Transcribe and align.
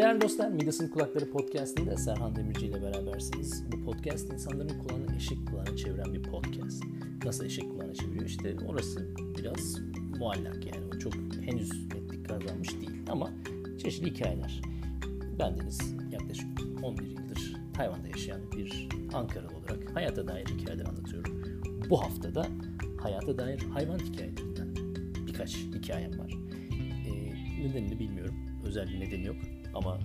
Değerli 0.00 0.20
dostlar, 0.20 0.48
Midas'ın 0.48 0.88
Kulakları 0.88 1.30
Podcast'inde 1.30 1.96
Serhan 1.96 2.36
Demirci 2.36 2.66
ile 2.66 2.82
berabersiniz. 2.82 3.64
Bu 3.72 3.84
podcast 3.84 4.32
insanların 4.32 4.78
kulağını 4.78 5.16
eşek 5.16 5.38
kulağına 5.50 5.76
çeviren 5.76 6.14
bir 6.14 6.22
podcast. 6.22 6.84
Nasıl 7.24 7.44
eşek 7.44 7.70
kulağına 7.70 7.94
çeviriyor? 7.94 8.26
İşte 8.26 8.56
orası 8.66 9.14
biraz 9.38 9.80
muallak 10.18 10.66
yani. 10.66 10.86
O 10.94 10.98
çok 10.98 11.14
henüz 11.42 11.86
netlik 11.94 12.28
kazanmış 12.28 12.72
değil 12.72 12.90
ama 13.08 13.32
çeşitli 13.82 14.10
hikayeler. 14.10 14.62
Bendeniz 15.38 15.94
yaklaşık 16.12 16.46
11 16.82 17.06
yıldır 17.06 17.56
hayvanda 17.76 18.08
yaşayan 18.08 18.40
bir 18.56 18.88
Ankaralı 19.14 19.56
olarak 19.56 19.96
hayata 19.96 20.28
dair 20.28 20.46
hikayeler 20.46 20.84
anlatıyorum. 20.84 21.42
Bu 21.90 22.02
haftada 22.02 22.46
hayata 23.00 23.38
dair 23.38 23.58
hayvan 23.58 23.98
hikayelerinden 23.98 24.68
birkaç 25.26 25.56
hikayem 25.56 26.18
var. 26.18 26.38
Ee, 27.06 27.64
nedenini 27.64 27.98
bilmiyorum. 27.98 28.34
Özel 28.64 28.88
bir 28.88 29.00
nedeni 29.00 29.26
yok. 29.26 29.36
Ama 29.74 29.98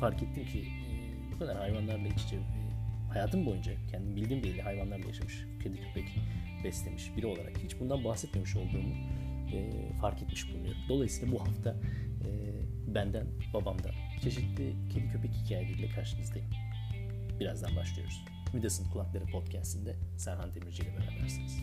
fark 0.00 0.22
ettim 0.22 0.46
ki 0.46 0.58
e, 0.58 1.32
bu 1.32 1.38
kadar 1.38 1.56
hayvanlarla 1.56 2.08
iç 2.08 2.22
içe 2.22 2.36
e, 2.36 2.40
hayatım 3.12 3.46
boyunca 3.46 3.72
kendim 3.90 4.16
bildiğim 4.16 4.42
bileli 4.42 4.62
hayvanlarla 4.62 5.06
yaşamış, 5.06 5.44
kedi 5.62 5.76
köpek 5.76 6.04
beslemiş 6.64 7.16
biri 7.16 7.26
olarak 7.26 7.58
hiç 7.64 7.80
bundan 7.80 8.04
bahsetmemiş 8.04 8.56
olduğumu 8.56 8.94
e, 9.52 9.70
fark 10.00 10.22
etmiş 10.22 10.48
bulunuyorum. 10.48 10.80
Dolayısıyla 10.88 11.34
bu 11.34 11.40
hafta 11.40 11.70
e, 11.70 12.94
benden, 12.94 13.26
babamdan 13.54 13.92
çeşitli 14.22 14.74
kedi 14.94 15.10
köpek 15.10 15.30
hikayeleriyle 15.32 15.88
karşınızdayım. 15.88 16.48
Birazdan 17.40 17.76
başlıyoruz. 17.76 18.24
Midas'ın 18.52 18.90
Kulakları 18.90 19.24
Podcast'inde 19.24 19.96
Serhan 20.16 20.54
Demirci 20.54 20.82
ile 20.82 20.90
berabersiniz. 20.98 21.62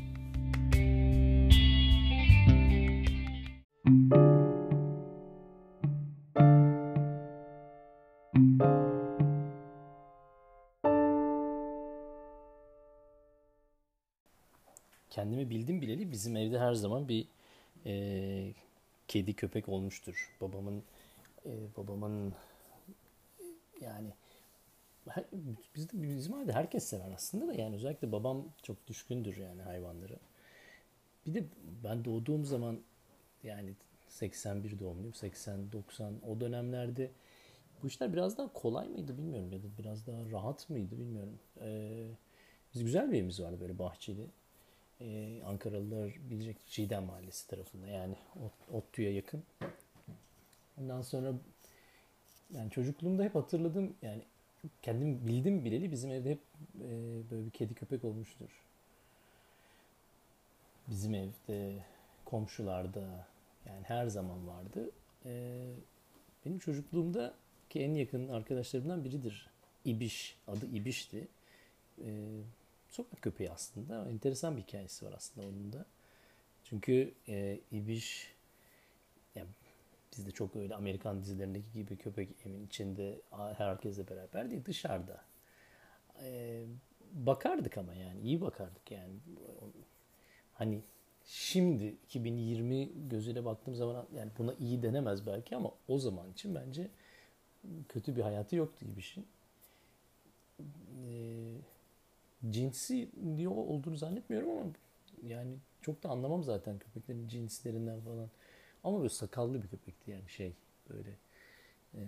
Kendimi 15.24 15.50
bildim 15.50 15.82
bileli 15.82 16.12
bizim 16.12 16.36
evde 16.36 16.60
her 16.60 16.74
zaman 16.74 17.08
bir 17.08 17.28
e, 17.86 18.54
kedi 19.08 19.34
köpek 19.36 19.70
olmuştur. 19.70 20.38
Babamın 20.42 20.84
e, 21.46 21.52
babamın 21.78 22.34
yani 23.82 24.14
her- 25.10 25.26
bizde 25.76 26.04
bizim 26.04 26.34
ailede 26.34 26.54
herkes 26.54 26.84
sever 26.84 27.12
aslında 27.16 27.48
da 27.48 27.54
yani 27.54 27.76
özellikle 27.76 28.12
babam 28.12 28.46
çok 28.64 28.88
düşkündür 28.88 29.38
yani 29.38 29.62
hayvanlara. 29.62 30.16
Bir 31.26 31.34
de 31.34 31.44
ben 31.84 32.06
doğduğum 32.06 32.46
zaman 32.46 32.80
yani 33.44 33.74
81 34.10 34.80
doğumluyum 34.80 35.14
80 35.14 35.72
90 35.72 36.14
o 36.30 36.40
dönemlerde 36.40 37.12
bu 37.84 37.88
işler 37.88 38.14
biraz 38.14 38.38
daha 38.38 38.54
kolay 38.54 38.90
mıydı 38.90 39.18
bilmiyorum 39.18 39.54
ya 39.54 39.60
da 39.64 39.68
biraz 39.80 40.08
daha 40.08 40.32
rahat 40.32 40.70
mıydı 40.70 41.00
bilmiyorum. 41.00 41.40
Ee, 41.62 42.08
biz 42.76 42.84
güzel 42.86 43.12
bir 43.12 43.18
evimiz 43.18 43.42
vardı 43.42 43.58
böyle 43.62 43.80
bahçeli. 43.80 44.28
Ee, 45.04 45.42
Ankaralılar 45.46 46.14
bilecek 46.30 46.58
Çiğdem 46.68 47.04
Mahallesi 47.04 47.48
tarafında 47.48 47.88
yani 47.88 48.16
Ot- 48.36 48.74
Ottu'ya 48.74 49.14
yakın. 49.14 49.44
Ondan 50.82 51.02
sonra 51.02 51.34
yani 52.54 52.72
çocukluğumda 52.72 53.24
hep 53.24 53.36
hatırladım 53.36 53.94
yani 54.02 54.22
kendim 54.82 55.28
bildim 55.28 55.66
bileli 55.66 55.92
bizim 55.92 56.12
evde 56.12 56.30
hep 56.32 56.40
e, 56.82 56.90
böyle 57.32 57.46
bir 57.46 57.52
kedi 57.52 57.74
köpek 57.74 58.04
olmuştur. 58.04 58.50
Bizim 60.88 61.16
evde, 61.16 61.84
komşularda 62.26 63.28
yani 63.66 63.84
her 63.84 64.08
zaman 64.08 64.48
vardı. 64.48 64.92
E, 65.26 65.62
benim 66.46 66.60
çocukluğumda 66.60 67.34
ki 67.70 67.80
en 67.82 67.94
yakın 67.94 68.30
arkadaşlarımdan 68.30 69.04
biridir. 69.06 69.50
İbiş, 69.86 70.38
adı 70.48 70.66
İbiş'ti. 70.66 71.28
E, 72.06 72.10
sokak 72.94 73.22
köpeği 73.22 73.52
aslında. 73.52 74.10
Enteresan 74.10 74.58
bir 74.58 74.62
hikayesi 74.62 75.06
var 75.06 75.14
aslında 75.16 75.48
onun 75.48 75.74
da. 75.74 75.86
Çünkü 76.64 77.14
e, 77.28 77.60
İbiş 77.72 78.34
yani 79.36 79.48
bizde 80.18 80.32
çok 80.32 80.56
öyle 80.56 80.76
Amerikan 80.76 81.22
dizilerindeki 81.22 81.72
gibi 81.74 81.98
köpek 81.98 82.30
evin 82.46 82.66
içinde 82.68 83.22
herkesle 83.58 84.08
beraber 84.08 84.52
değil 84.52 84.66
dışarıda. 84.66 85.24
Ee, 86.22 86.64
bakardık 87.14 87.78
ama 87.78 87.94
yani 87.94 88.22
iyi 88.22 88.42
bakardık 88.42 88.92
yani. 88.92 89.14
Hani 90.54 90.82
şimdi 91.26 91.96
2020 92.06 93.10
gözüyle 93.10 93.46
baktığım 93.46 93.76
zaman 93.76 94.08
yani 94.16 94.32
buna 94.38 94.54
iyi 94.54 94.84
denemez 94.84 95.26
belki 95.26 95.56
ama 95.56 95.72
o 95.88 96.00
zaman 96.00 96.32
için 96.32 96.56
bence 96.56 96.90
kötü 97.90 98.16
bir 98.16 98.22
hayatı 98.22 98.56
yoktu 98.56 98.86
gibi 98.86 99.02
şey. 99.02 99.24
Cinsi 102.50 103.10
diye 103.38 103.50
olduğunu 103.50 103.96
zannetmiyorum 103.96 104.50
ama 104.50 104.66
yani 105.28 105.56
çok 105.82 106.04
da 106.04 106.10
anlamam 106.10 106.44
zaten 106.44 106.80
köpeklerin 106.80 107.28
cinslerinden 107.28 108.02
falan. 108.02 108.30
Ama 108.84 108.98
böyle 108.98 109.10
sakallı 109.10 109.64
bir 109.64 109.68
köpekti 109.68 110.12
yani 110.12 110.30
şey 110.30 110.54
böyle. 110.90 111.10
Ee, 111.94 112.00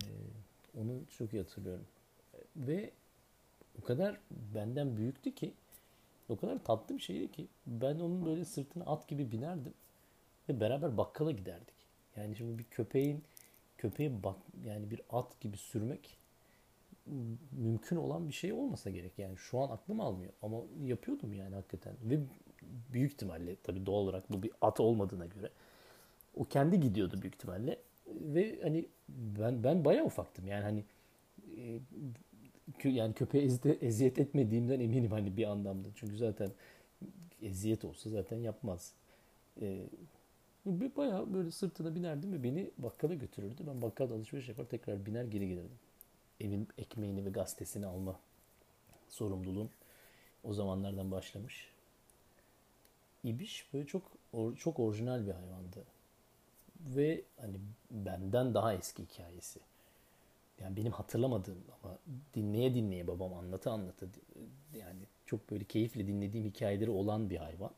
onu 0.82 1.02
çok 1.18 1.34
iyi 1.34 1.42
hatırlıyorum. 1.42 1.86
Ve 2.56 2.92
o 3.82 3.86
kadar 3.86 4.20
benden 4.32 4.98
büyüktü 4.98 5.36
ki 5.36 5.54
o 6.30 6.38
kadar 6.38 6.64
tatlı 6.64 6.96
bir 6.96 7.02
şeydi 7.02 7.32
ki 7.32 7.48
ben 7.68 8.00
onun 8.00 8.26
böyle 8.26 8.46
sırtına 8.46 8.84
at 8.84 9.08
gibi 9.08 9.32
binerdim 9.32 9.74
ve 10.50 10.60
beraber 10.60 10.98
bakkala 10.98 11.32
giderdik. 11.32 11.76
Yani 12.16 12.36
şimdi 12.36 12.60
bir 12.60 12.64
köpeğin 12.64 13.24
köpeğe 13.78 14.24
bak 14.24 14.38
yani 14.66 14.92
bir 14.92 15.02
at 15.10 15.40
gibi 15.42 15.58
sürmek 15.58 16.18
mümkün 17.52 17.96
olan 17.96 18.30
bir 18.30 18.34
şey 18.34 18.54
olmasa 18.54 18.90
gerek. 18.90 19.20
Yani 19.20 19.38
şu 19.38 19.60
an 19.60 19.70
aklım 19.70 20.02
almıyor 20.02 20.34
ama 20.42 20.58
yapıyordum 20.86 21.34
yani 21.34 21.56
hakikaten 21.56 21.94
ve 22.04 22.20
büyük 22.94 23.12
ihtimalle 23.12 23.56
tabii 23.64 23.86
doğal 23.86 24.04
olarak 24.04 24.34
bu 24.34 24.44
bir 24.44 24.52
at 24.62 24.80
olmadığına 24.80 25.26
göre 25.26 25.50
o 26.36 26.44
kendi 26.44 26.80
gidiyordu 26.80 27.22
büyük 27.22 27.36
ihtimalle 27.36 27.80
ve 28.08 28.60
hani 28.62 28.86
ben 29.10 29.64
ben 29.64 29.86
bayağı 29.86 30.06
ufaktım 30.06 30.48
yani 30.48 30.64
hani 30.64 30.84
e, 32.84 32.90
yani 32.90 33.14
köpeğe 33.14 33.44
ezde, 33.44 33.74
eziyet 33.74 34.20
etmediğimden 34.20 34.80
eminim 34.80 35.12
hani 35.12 35.38
bir 35.38 35.46
anlamda 35.46 35.88
çünkü 35.96 36.18
zaten 36.18 36.52
eziyet 37.42 37.86
olsa 37.86 38.10
zaten 38.10 38.38
yapmaz. 38.38 38.94
E, 39.62 39.86
bayağı 40.66 41.34
böyle 41.34 41.52
sırtına 41.52 41.96
binerdim 41.96 42.34
ve 42.34 42.44
beni 42.44 42.72
bakkala 42.78 43.14
götürürdü. 43.14 43.64
Ben 43.68 43.82
bakkalda 43.82 44.14
alışveriş 44.14 44.50
yapar 44.50 44.66
tekrar 44.66 45.06
biner 45.06 45.24
geri 45.24 45.48
gelirdim. 45.48 45.80
Evin 46.42 46.68
ekmeğini 46.78 47.26
ve 47.26 47.30
gazetesini 47.30 47.86
alma 47.86 48.20
sorumluluğum 49.10 49.70
o 50.44 50.54
zamanlardan 50.54 51.12
başlamış. 51.12 51.70
İbiş 53.24 53.74
böyle 53.74 53.88
çok 53.88 54.04
çok 54.58 54.80
orijinal 54.80 55.28
bir 55.28 55.32
hayvandı 55.32 55.84
ve 56.80 57.22
hani 57.38 57.58
benden 57.92 58.54
daha 58.54 58.74
eski 58.74 59.04
hikayesi. 59.04 59.60
Yani 60.62 60.78
benim 60.78 60.92
hatırlamadığım 60.92 61.64
ama 61.84 61.98
dinleye 62.34 62.74
dinleye 62.74 63.08
babam 63.08 63.34
anlatı 63.34 63.72
anlatı 63.72 64.10
yani 64.74 65.00
çok 65.26 65.52
böyle 65.52 65.64
keyifle 65.64 66.08
dinlediğim 66.08 66.46
hikayeleri 66.46 66.90
olan 66.90 67.30
bir 67.30 67.38
hayvan. 67.38 67.72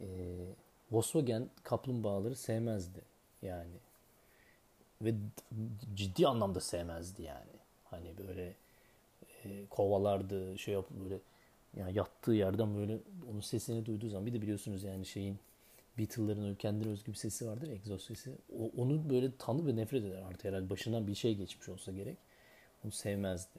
Ee, 0.00 0.06
Volkswagen 0.90 1.48
kaplumbağaları 1.62 2.36
sevmezdi 2.36 3.02
yani. 3.42 3.76
Ve 5.02 5.14
ciddi 5.94 6.26
anlamda 6.26 6.60
sevmezdi 6.60 7.22
yani. 7.22 7.63
Hani 7.94 8.28
böyle 8.28 8.54
e, 9.44 9.66
kovalardı 9.70 10.58
şey 10.58 10.74
yap 10.74 10.86
böyle 10.90 11.18
yani 11.76 11.96
yattığı 11.96 12.32
yerden 12.32 12.76
böyle 12.76 12.98
onun 13.30 13.40
sesini 13.40 13.86
duyduğu 13.86 14.08
zaman 14.08 14.26
bir 14.26 14.32
de 14.32 14.42
biliyorsunuz 14.42 14.82
yani 14.84 15.06
şeyin 15.06 15.38
Beatles'ların 15.98 16.54
kendine 16.54 16.92
özgü 16.92 17.12
bir 17.12 17.16
sesi 17.16 17.46
vardır 17.46 17.68
egzoz 17.68 18.04
sesi. 18.04 18.30
O, 18.58 18.82
onu 18.82 19.10
böyle 19.10 19.30
tanı 19.38 19.66
ve 19.66 19.76
nefret 19.76 20.04
eder 20.04 20.22
artık 20.22 20.44
herhalde. 20.44 20.70
Başından 20.70 21.06
bir 21.06 21.14
şey 21.14 21.34
geçmiş 21.34 21.68
olsa 21.68 21.92
gerek. 21.92 22.16
Onu 22.84 22.92
sevmezdi. 22.92 23.58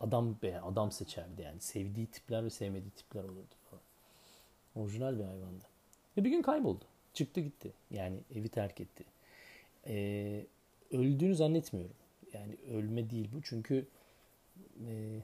Adam 0.00 0.36
be 0.42 0.60
adam 0.60 0.92
seçerdi 0.92 1.42
yani. 1.42 1.60
Sevdiği 1.60 2.06
tipler 2.06 2.44
ve 2.44 2.50
sevmediği 2.50 2.90
tipler 2.90 3.24
olurdu 3.24 3.54
falan. 3.70 3.82
Orijinal 4.74 5.18
bir 5.18 5.24
hayvandı. 5.24 5.64
Ve 6.16 6.24
bir 6.24 6.30
gün 6.30 6.42
kayboldu. 6.42 6.84
Çıktı 7.14 7.40
gitti. 7.40 7.72
Yani 7.90 8.16
evi 8.34 8.48
terk 8.48 8.80
etti. 8.80 9.04
Ee, 9.86 10.46
öldüğünü 10.90 11.34
zannetmiyorum. 11.34 11.96
Yani 12.32 12.56
ölme 12.70 13.10
değil 13.10 13.28
bu. 13.32 13.42
Çünkü 13.42 13.86
e, 14.86 15.20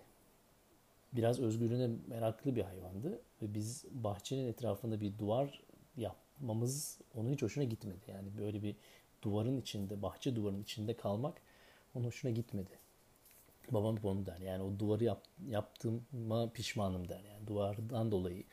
biraz 1.13 1.41
özgürlüğüne 1.41 1.91
meraklı 2.09 2.57
bir 2.57 2.63
hayvandı. 2.63 3.21
Ve 3.43 3.55
biz 3.55 3.85
bahçenin 3.91 4.49
etrafında 4.49 5.01
bir 5.01 5.19
duvar 5.19 5.63
yapmamız 5.97 6.99
onun 7.15 7.33
hiç 7.33 7.43
hoşuna 7.43 7.65
gitmedi. 7.65 8.01
Yani 8.09 8.29
böyle 8.39 8.63
bir 8.63 8.77
duvarın 9.23 9.61
içinde, 9.61 10.03
bahçe 10.03 10.37
duvarının 10.37 10.63
içinde 10.63 10.97
kalmak 10.97 11.43
onun 11.95 12.05
hoşuna 12.05 12.31
gitmedi. 12.31 12.71
Babam 13.71 13.97
hep 13.97 14.05
onu 14.05 14.27
der. 14.27 14.39
Yani 14.39 14.63
o 14.63 14.79
duvarı 14.79 15.05
yap, 15.05 15.23
yaptığıma 15.49 16.51
pişmanım 16.53 17.09
der. 17.09 17.21
Yani 17.25 17.47
duvardan 17.47 18.11
dolayı 18.13 18.45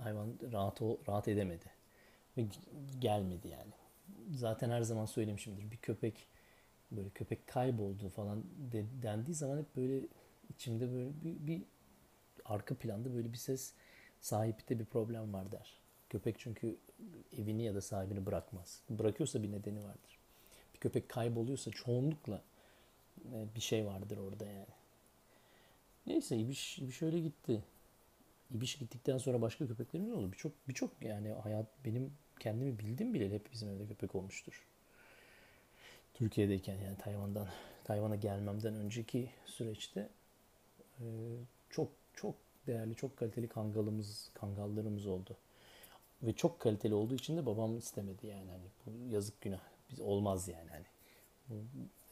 hayvan 0.00 0.34
rahat 0.52 0.82
rahat 0.82 1.28
edemedi. 1.28 1.64
Ve 2.36 2.46
gelmedi 2.98 3.48
yani. 3.48 3.72
Zaten 4.34 4.70
her 4.70 4.82
zaman 4.82 5.06
söylemişimdir. 5.06 5.70
Bir 5.70 5.76
köpek 5.76 6.26
böyle 6.96 7.10
köpek 7.10 7.46
kayboldu 7.46 8.08
falan 8.08 8.44
de, 8.72 8.84
dendiği 9.02 9.34
zaman 9.34 9.58
hep 9.58 9.76
böyle 9.76 10.06
içimde 10.50 10.92
böyle 10.92 11.10
bir, 11.24 11.46
bir 11.46 11.62
arka 12.44 12.74
planda 12.74 13.14
böyle 13.14 13.32
bir 13.32 13.38
ses 13.38 13.72
sahipte 14.20 14.78
bir 14.78 14.84
problem 14.84 15.32
var 15.32 15.52
der. 15.52 15.80
Köpek 16.10 16.38
çünkü 16.38 16.76
evini 17.32 17.62
ya 17.62 17.74
da 17.74 17.80
sahibini 17.80 18.26
bırakmaz. 18.26 18.82
Bırakıyorsa 18.90 19.42
bir 19.42 19.52
nedeni 19.52 19.84
vardır. 19.84 20.18
Bir 20.74 20.78
köpek 20.78 21.08
kayboluyorsa 21.08 21.70
çoğunlukla 21.70 22.42
e, 23.32 23.54
bir 23.54 23.60
şey 23.60 23.86
vardır 23.86 24.18
orada 24.18 24.46
yani. 24.46 24.74
Neyse 26.06 26.36
İbiş, 26.36 26.78
İbiş 26.78 27.02
öyle 27.02 27.20
gitti. 27.20 27.62
İbiş 28.54 28.78
gittikten 28.78 29.18
sonra 29.18 29.42
başka 29.42 29.66
köpeklerimiz 29.66 30.12
oldu. 30.12 30.32
Birçok 30.32 30.52
birçok 30.68 30.90
yani 31.02 31.28
hayat 31.28 31.66
benim 31.84 32.12
kendimi 32.40 32.78
bildim 32.78 33.14
bile 33.14 33.34
hep 33.34 33.52
bizim 33.52 33.68
evde 33.68 33.86
köpek 33.86 34.14
olmuştur. 34.14 34.66
Türkiye'deyken 36.14 36.74
yani 36.74 36.98
Tayvan'dan 36.98 37.48
Tayvan'a 37.84 38.16
gelmemden 38.16 38.74
önceki 38.74 39.30
süreçte 39.46 40.08
e, 41.00 41.04
çok 41.70 41.88
çok 42.14 42.34
değerli, 42.66 42.94
çok 42.94 43.16
kaliteli 43.16 43.48
kangalımız, 43.48 44.30
kangallarımız 44.34 45.06
oldu. 45.06 45.36
Ve 46.22 46.32
çok 46.32 46.60
kaliteli 46.60 46.94
olduğu 46.94 47.14
için 47.14 47.36
de 47.36 47.46
babam 47.46 47.76
istemedi 47.76 48.26
yani 48.26 48.50
hani 48.50 48.64
bu 48.86 49.14
yazık 49.14 49.40
günah. 49.40 49.60
Biz 49.90 50.00
olmaz 50.00 50.48
yani 50.48 50.70
hani. 50.70 50.84
Bu, 51.48 51.54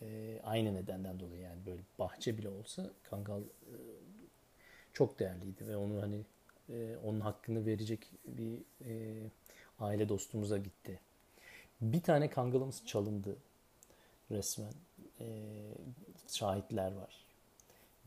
e, 0.03 0.41
aynı 0.45 0.75
nedenden 0.75 1.21
dolayı 1.21 1.43
yani 1.43 1.67
böyle 1.67 1.83
bahçe 1.99 2.39
bile 2.39 2.49
olsa 2.49 2.91
kangal 3.03 3.41
e, 3.43 3.75
çok 4.93 5.19
değerliydi 5.19 5.67
ve 5.67 5.77
onu 5.77 6.03
hani 6.03 6.21
e, 6.69 6.97
onun 7.05 7.21
hakkını 7.21 7.67
verecek 7.67 8.13
bir 8.25 8.59
e, 8.85 9.23
aile 9.79 10.09
dostumuza 10.09 10.59
gitti. 10.59 11.01
Bir 11.81 12.03
tane 12.03 12.31
kangalımız 12.31 12.87
çalındı 12.87 13.37
resmen. 14.33 14.73
E, 15.21 15.27
şahitler 16.29 16.93
var. 16.93 17.25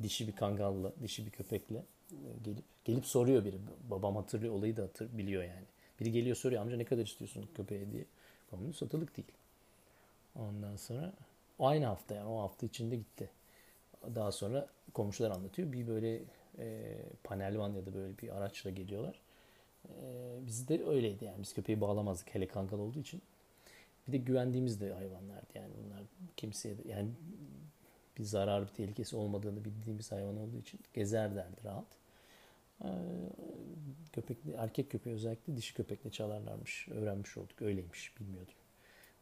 Dişi 0.03 0.27
bir 0.27 0.35
kangalla, 0.35 0.93
dişi 1.03 1.25
bir 1.25 1.31
köpekle 1.31 1.83
e, 2.11 2.17
gelip 2.43 2.63
gelip 2.85 3.05
soruyor 3.05 3.45
biri. 3.45 3.57
Babam 3.89 4.15
hatırlıyor, 4.15 4.53
olayı 4.53 4.77
da 4.77 4.83
hatır 4.83 5.17
biliyor 5.17 5.43
yani. 5.43 5.65
Biri 5.99 6.11
geliyor 6.11 6.35
soruyor 6.35 6.61
amca 6.61 6.77
ne 6.77 6.85
kadar 6.85 7.03
istiyorsun 7.03 7.49
köpeğe 7.55 7.91
diye. 7.91 8.05
Babamın 8.51 8.71
satılık 8.71 9.17
değil. 9.17 9.31
Ondan 10.35 10.75
sonra 10.75 11.13
aynı 11.59 11.85
hafta 11.85 12.15
yani 12.15 12.29
o 12.29 12.41
hafta 12.41 12.65
içinde 12.65 12.95
gitti. 12.95 13.29
Daha 14.15 14.31
sonra 14.31 14.67
komşular 14.93 15.31
anlatıyor. 15.31 15.71
Bir 15.71 15.87
böyle 15.87 16.21
e, 16.59 16.95
panelvan 17.23 17.73
ya 17.73 17.85
da 17.85 17.93
böyle 17.93 18.17
bir 18.17 18.37
araçla 18.37 18.69
geliyorlar. 18.69 19.19
E, 19.85 19.91
bizde 20.47 20.85
öyleydi 20.85 21.25
yani. 21.25 21.41
Biz 21.41 21.53
köpeği 21.53 21.81
bağlamazdık 21.81 22.35
hele 22.35 22.47
kangal 22.47 22.79
olduğu 22.79 22.99
için. 22.99 23.21
Bir 24.07 24.13
de 24.13 24.17
güvendiğimiz 24.17 24.81
de 24.81 24.93
hayvanlardı 24.93 25.47
yani 25.55 25.73
bunlar 25.83 26.03
kimseye 26.37 26.77
de 26.77 26.87
yani 26.87 27.09
bir 28.17 28.23
zarar 28.23 28.63
bir 28.63 28.73
tehlikesi 28.73 29.15
olmadığını 29.15 29.65
bildiğimiz 29.65 30.11
hayvan 30.11 30.37
olduğu 30.37 30.57
için 30.57 30.79
gezerlerdi 30.93 31.63
rahat. 31.63 31.87
Ee, 32.83 32.87
köpek, 34.13 34.37
erkek 34.57 34.91
köpeği 34.91 35.15
özellikle 35.15 35.57
dişi 35.57 35.73
köpekle 35.73 36.11
çalarlarmış. 36.11 36.87
Öğrenmiş 36.91 37.37
olduk. 37.37 37.61
Öyleymiş. 37.61 38.19
Bilmiyordum. 38.19 38.53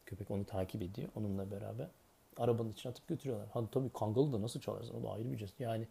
Köpek 0.06 0.30
onu 0.30 0.44
takip 0.44 0.82
ediyor. 0.82 1.08
Onunla 1.14 1.50
beraber 1.50 1.88
arabanın 2.36 2.72
içine 2.72 2.90
atıp 2.90 3.08
götürüyorlar. 3.08 3.48
Hadi 3.52 3.70
tabii 3.70 3.90
kangalı 3.90 4.32
da 4.32 4.42
nasıl 4.42 4.60
çalarsın? 4.60 4.94
O 4.94 5.02
da 5.02 5.12
ayrı 5.12 5.32
bir 5.32 5.38
cins. 5.38 5.50
Yani 5.58 5.88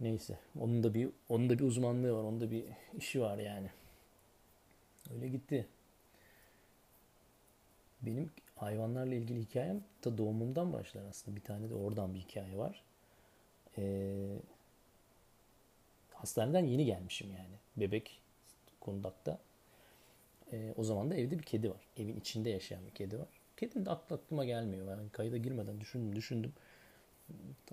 neyse. 0.00 0.38
Onun 0.60 0.82
da 0.82 0.94
bir 0.94 1.08
onun 1.28 1.50
da 1.50 1.58
bir 1.58 1.64
uzmanlığı 1.64 2.12
var. 2.12 2.22
Onun 2.22 2.40
da 2.40 2.50
bir 2.50 2.64
işi 2.98 3.20
var 3.20 3.38
yani. 3.38 3.70
Öyle 5.14 5.28
gitti. 5.28 5.66
Benim 8.02 8.30
hayvanlarla 8.56 9.14
ilgili 9.14 9.40
hikayem 9.40 9.84
da 10.04 10.18
doğumumdan 10.18 10.72
başlar 10.72 11.04
aslında. 11.04 11.36
Bir 11.36 11.42
tane 11.42 11.70
de 11.70 11.74
oradan 11.74 12.14
bir 12.14 12.18
hikaye 12.18 12.58
var. 12.58 12.82
Ee, 13.78 14.36
hastaneden 16.14 16.64
yeni 16.64 16.84
gelmişim 16.84 17.30
yani. 17.30 17.54
Bebek 17.76 18.20
kundakta. 18.80 19.38
Ee, 20.52 20.74
o 20.76 20.84
zaman 20.84 21.10
da 21.10 21.14
evde 21.14 21.38
bir 21.38 21.44
kedi 21.44 21.70
var. 21.70 21.80
Evin 21.96 22.16
içinde 22.16 22.50
yaşayan 22.50 22.86
bir 22.86 22.90
kedi 22.90 23.18
var. 23.18 23.28
Kedinin 23.56 23.86
de 23.86 23.90
aklı 23.90 24.16
aklıma 24.16 24.44
gelmiyor. 24.44 24.88
Yani 24.88 25.10
kayıda 25.10 25.36
girmeden 25.36 25.80
düşündüm 25.80 26.16
düşündüm. 26.16 26.52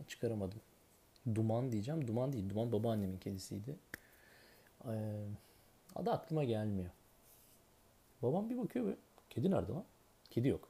Çıkaramadım. 0.07 0.62
Duman 1.35 1.71
diyeceğim. 1.71 2.07
Duman 2.07 2.33
değil. 2.33 2.50
Duman 2.50 2.71
babaannemin 2.71 3.18
kedisiydi. 3.18 3.75
Ee, 4.88 5.23
adı 5.95 6.12
aklıma 6.12 6.44
gelmiyor. 6.44 6.89
Babam 8.21 8.50
bir 8.50 8.57
bakıyor 8.57 8.88
ve 8.88 8.95
kedi 9.30 9.51
nerede 9.51 9.71
lan? 9.71 9.85
Kedi 10.37 10.47
yok. 10.47 10.69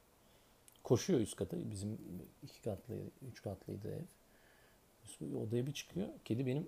Koşuyor 0.83 1.19
üst 1.19 1.35
kata. 1.35 1.71
Bizim 1.71 1.97
iki 2.43 2.61
katlı, 2.61 2.95
üç 3.31 3.41
katlıydı 3.41 3.87
ev. 5.21 5.35
Odaya 5.37 5.67
bir 5.67 5.73
çıkıyor. 5.73 6.07
Kedi 6.25 6.45
benim 6.45 6.67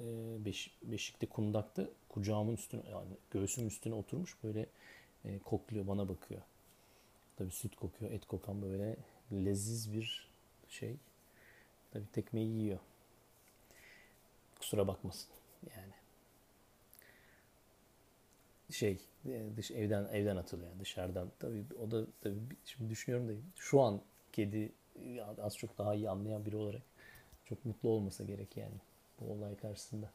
e, 0.00 0.04
beş, 0.44 0.76
beşikte 0.82 1.26
kundakta 1.26 1.88
kucağımın 2.08 2.54
üstüne 2.54 2.82
yani 2.90 3.10
göğsümün 3.30 3.68
üstüne 3.68 3.94
oturmuş 3.94 4.36
böyle 4.44 4.66
e, 5.24 5.38
kokluyor 5.38 5.86
bana 5.86 6.08
bakıyor. 6.08 6.40
Tabii 7.36 7.50
süt 7.50 7.76
kokuyor, 7.76 8.12
et 8.12 8.26
kokan 8.26 8.62
böyle 8.62 8.96
leziz 9.32 9.92
bir 9.92 10.28
şey. 10.68 10.96
Tabii 11.90 12.12
tekmeyi 12.12 12.62
yiyor. 12.62 12.78
Kusura 14.58 14.88
bakmasın 14.88 15.28
yani. 15.76 15.92
Şey 18.70 18.98
dış 19.56 19.70
evden 19.70 20.04
evden 20.12 20.36
atılıyor 20.36 20.68
yani 20.68 20.80
dışarıdan. 20.80 21.30
Tabii 21.38 21.64
o 21.82 21.90
da 21.90 22.06
tabii 22.20 22.38
şimdi 22.64 22.90
düşünüyorum 22.90 23.28
da 23.28 23.32
şu 23.56 23.80
an 23.80 24.00
kedi 24.32 24.72
az 25.42 25.56
çok 25.56 25.78
daha 25.78 25.94
iyi 25.94 26.10
anlayan 26.10 26.46
biri 26.46 26.56
olarak 26.56 26.82
çok 27.44 27.64
mutlu 27.64 27.88
olmasa 27.88 28.24
gerek 28.24 28.56
yani 28.56 28.74
bu 29.20 29.32
olay 29.32 29.56
karşısında. 29.56 30.10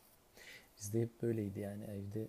Bizde 0.77 1.01
hep 1.01 1.21
böyleydi 1.21 1.59
yani 1.59 1.83
evde 1.83 2.27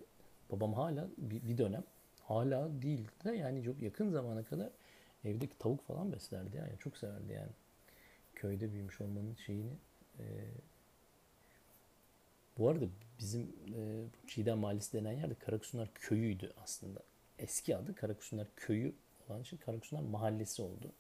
babam 0.51 0.75
hala 0.75 1.09
bir, 1.19 1.49
bir 1.49 1.59
dönem 1.59 1.85
hala 2.23 2.83
değil 2.83 3.09
de 3.25 3.33
yani 3.33 3.65
çok 3.65 3.83
yakın 3.83 4.11
zamana 4.11 4.45
kadar 4.45 4.71
evdeki 5.25 5.59
tavuk 5.59 5.87
falan 5.87 6.13
beslerdi 6.13 6.57
yani 6.57 6.73
çok 6.79 6.97
severdi 6.97 7.33
yani. 7.33 7.53
Köyde 8.35 8.73
büyümüş 8.73 9.01
olmanın 9.01 9.35
şeyini 9.35 9.73
e, 10.19 10.25
bu 12.59 12.69
arada 12.69 12.85
bizim 13.19 13.43
e, 13.77 14.05
Çiğdem 14.27 14.59
Mahallesi 14.59 14.93
denen 14.93 15.13
yerde 15.13 15.35
Karakusunlar 15.35 15.91
Köyü'ydü 15.95 16.53
aslında. 16.63 17.01
Eski 17.39 17.77
adı 17.77 17.95
Karakusunlar 17.95 18.47
Köyü 18.57 18.93
olan 19.29 19.41
için 19.41 19.57
Karakusunlar 19.57 20.03
Mahallesi 20.03 20.63
oldu. 20.63 20.93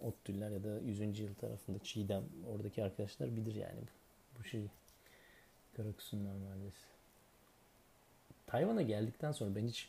Ottüller 0.00 0.50
ya 0.50 0.64
da 0.64 0.80
100. 0.80 1.18
yıl 1.18 1.34
tarafında 1.34 1.78
Çiğdem 1.78 2.24
oradaki 2.54 2.84
arkadaşlar 2.84 3.36
bilir 3.36 3.54
yani 3.54 3.80
bu, 3.80 4.38
bu 4.38 4.44
şeyi. 4.44 4.70
Karakusunlar 5.76 6.34
Mahallesi. 6.34 6.86
Tayvan'a 8.46 8.82
geldikten 8.82 9.32
sonra 9.32 9.54
ben 9.56 9.66
hiç 9.66 9.88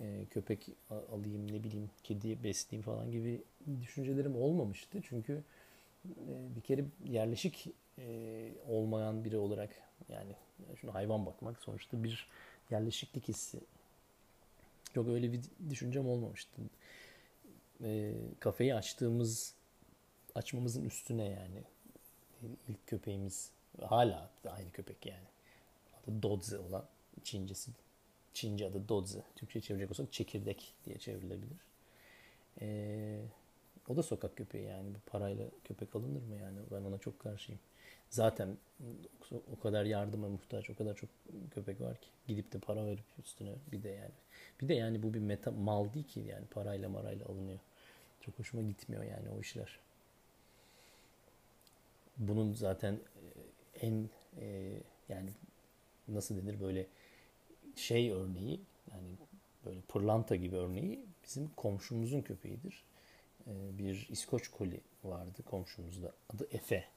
e, 0.00 0.24
köpek 0.30 0.68
alayım 0.90 1.52
ne 1.52 1.64
bileyim 1.64 1.90
kedi 2.02 2.44
besleyeyim 2.44 2.84
falan 2.84 3.10
gibi 3.10 3.42
düşüncelerim 3.82 4.36
olmamıştı. 4.36 4.98
Çünkü 5.08 5.42
e, 6.06 6.56
bir 6.56 6.60
kere 6.60 6.84
yerleşik 7.04 7.68
e, 7.98 8.52
olmayan 8.68 9.24
biri 9.24 9.36
olarak 9.36 9.70
yani 10.08 10.32
şunu 10.80 10.94
hayvan 10.94 11.26
bakmak 11.26 11.62
sonuçta 11.62 12.04
bir 12.04 12.28
yerleşiklik 12.70 13.28
hissi. 13.28 13.60
Çok 14.94 15.08
öyle 15.08 15.32
bir 15.32 15.40
düşüncem 15.70 16.08
olmamıştı. 16.08 16.62
E, 17.84 18.12
kafeyi 18.40 18.74
açtığımız 18.74 19.54
açmamızın 20.34 20.84
üstüne 20.84 21.24
yani 21.24 21.62
ilk 22.68 22.86
köpeğimiz 22.86 23.50
hala 23.82 24.30
aynı 24.50 24.72
köpek 24.72 25.06
yani. 25.06 25.26
Adı 26.02 26.22
Dodze 26.22 26.58
olan 26.58 26.84
Çincesi. 27.24 27.70
Çince 28.34 28.66
adı 28.66 28.88
Dodze. 28.88 29.22
Türkçe 29.36 29.60
çevirecek 29.60 29.90
olsak 29.90 30.12
çekirdek 30.12 30.74
diye 30.84 30.98
çevrilebilir. 30.98 31.66
Ee, 32.60 33.20
o 33.88 33.96
da 33.96 34.02
sokak 34.02 34.36
köpeği 34.36 34.64
yani. 34.64 34.94
Bu 34.94 34.98
parayla 35.10 35.46
köpek 35.64 35.96
alınır 35.96 36.22
mı 36.22 36.36
yani? 36.36 36.58
Ben 36.70 36.82
ona 36.82 36.98
çok 36.98 37.18
karşıyım. 37.18 37.60
Zaten 38.10 38.56
o 39.56 39.60
kadar 39.60 39.84
yardıma 39.84 40.28
muhtaç, 40.28 40.70
o 40.70 40.76
kadar 40.76 40.94
çok 40.94 41.10
köpek 41.50 41.80
var 41.80 42.00
ki. 42.00 42.08
Gidip 42.26 42.52
de 42.52 42.58
para 42.58 42.86
verip 42.86 43.04
üstüne 43.24 43.54
bir 43.72 43.82
de 43.82 43.88
yani. 43.88 44.14
Bir 44.60 44.68
de 44.68 44.74
yani 44.74 45.02
bu 45.02 45.14
bir 45.14 45.18
meta 45.18 45.50
mal 45.50 45.94
değil 45.94 46.06
ki 46.06 46.20
yani 46.20 46.46
parayla 46.46 46.88
marayla 46.88 47.26
alınıyor. 47.26 47.58
Çok 48.20 48.38
hoşuma 48.38 48.62
gitmiyor 48.62 49.04
yani 49.04 49.30
o 49.30 49.40
işler. 49.40 49.78
Bunun 52.16 52.54
zaten 52.54 52.98
en 53.80 54.08
e, 54.40 54.72
yani 55.08 55.30
nasıl 56.08 56.36
denir 56.36 56.60
böyle 56.60 56.86
şey 57.76 58.10
örneği 58.10 58.60
yani 58.90 59.08
böyle 59.64 59.80
pırlanta 59.80 60.36
gibi 60.36 60.56
örneği 60.56 61.06
bizim 61.24 61.50
komşumuzun 61.56 62.22
köpeğidir. 62.22 62.84
E, 63.46 63.78
bir 63.78 64.08
İskoç 64.10 64.48
koli 64.48 64.80
vardı 65.04 65.42
komşumuzda. 65.42 66.12
Adı 66.34 66.48
Efe. 66.50 66.95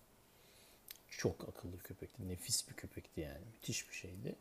Çok 1.10 1.50
akıllı 1.50 1.74
bir 1.74 1.84
köpekti. 1.84 2.28
Nefis 2.28 2.70
bir 2.70 2.74
köpekti 2.74 3.22
yani. 3.22 3.46
Müthiş 3.54 3.90
bir 3.90 3.96
şeydi. 3.96 4.36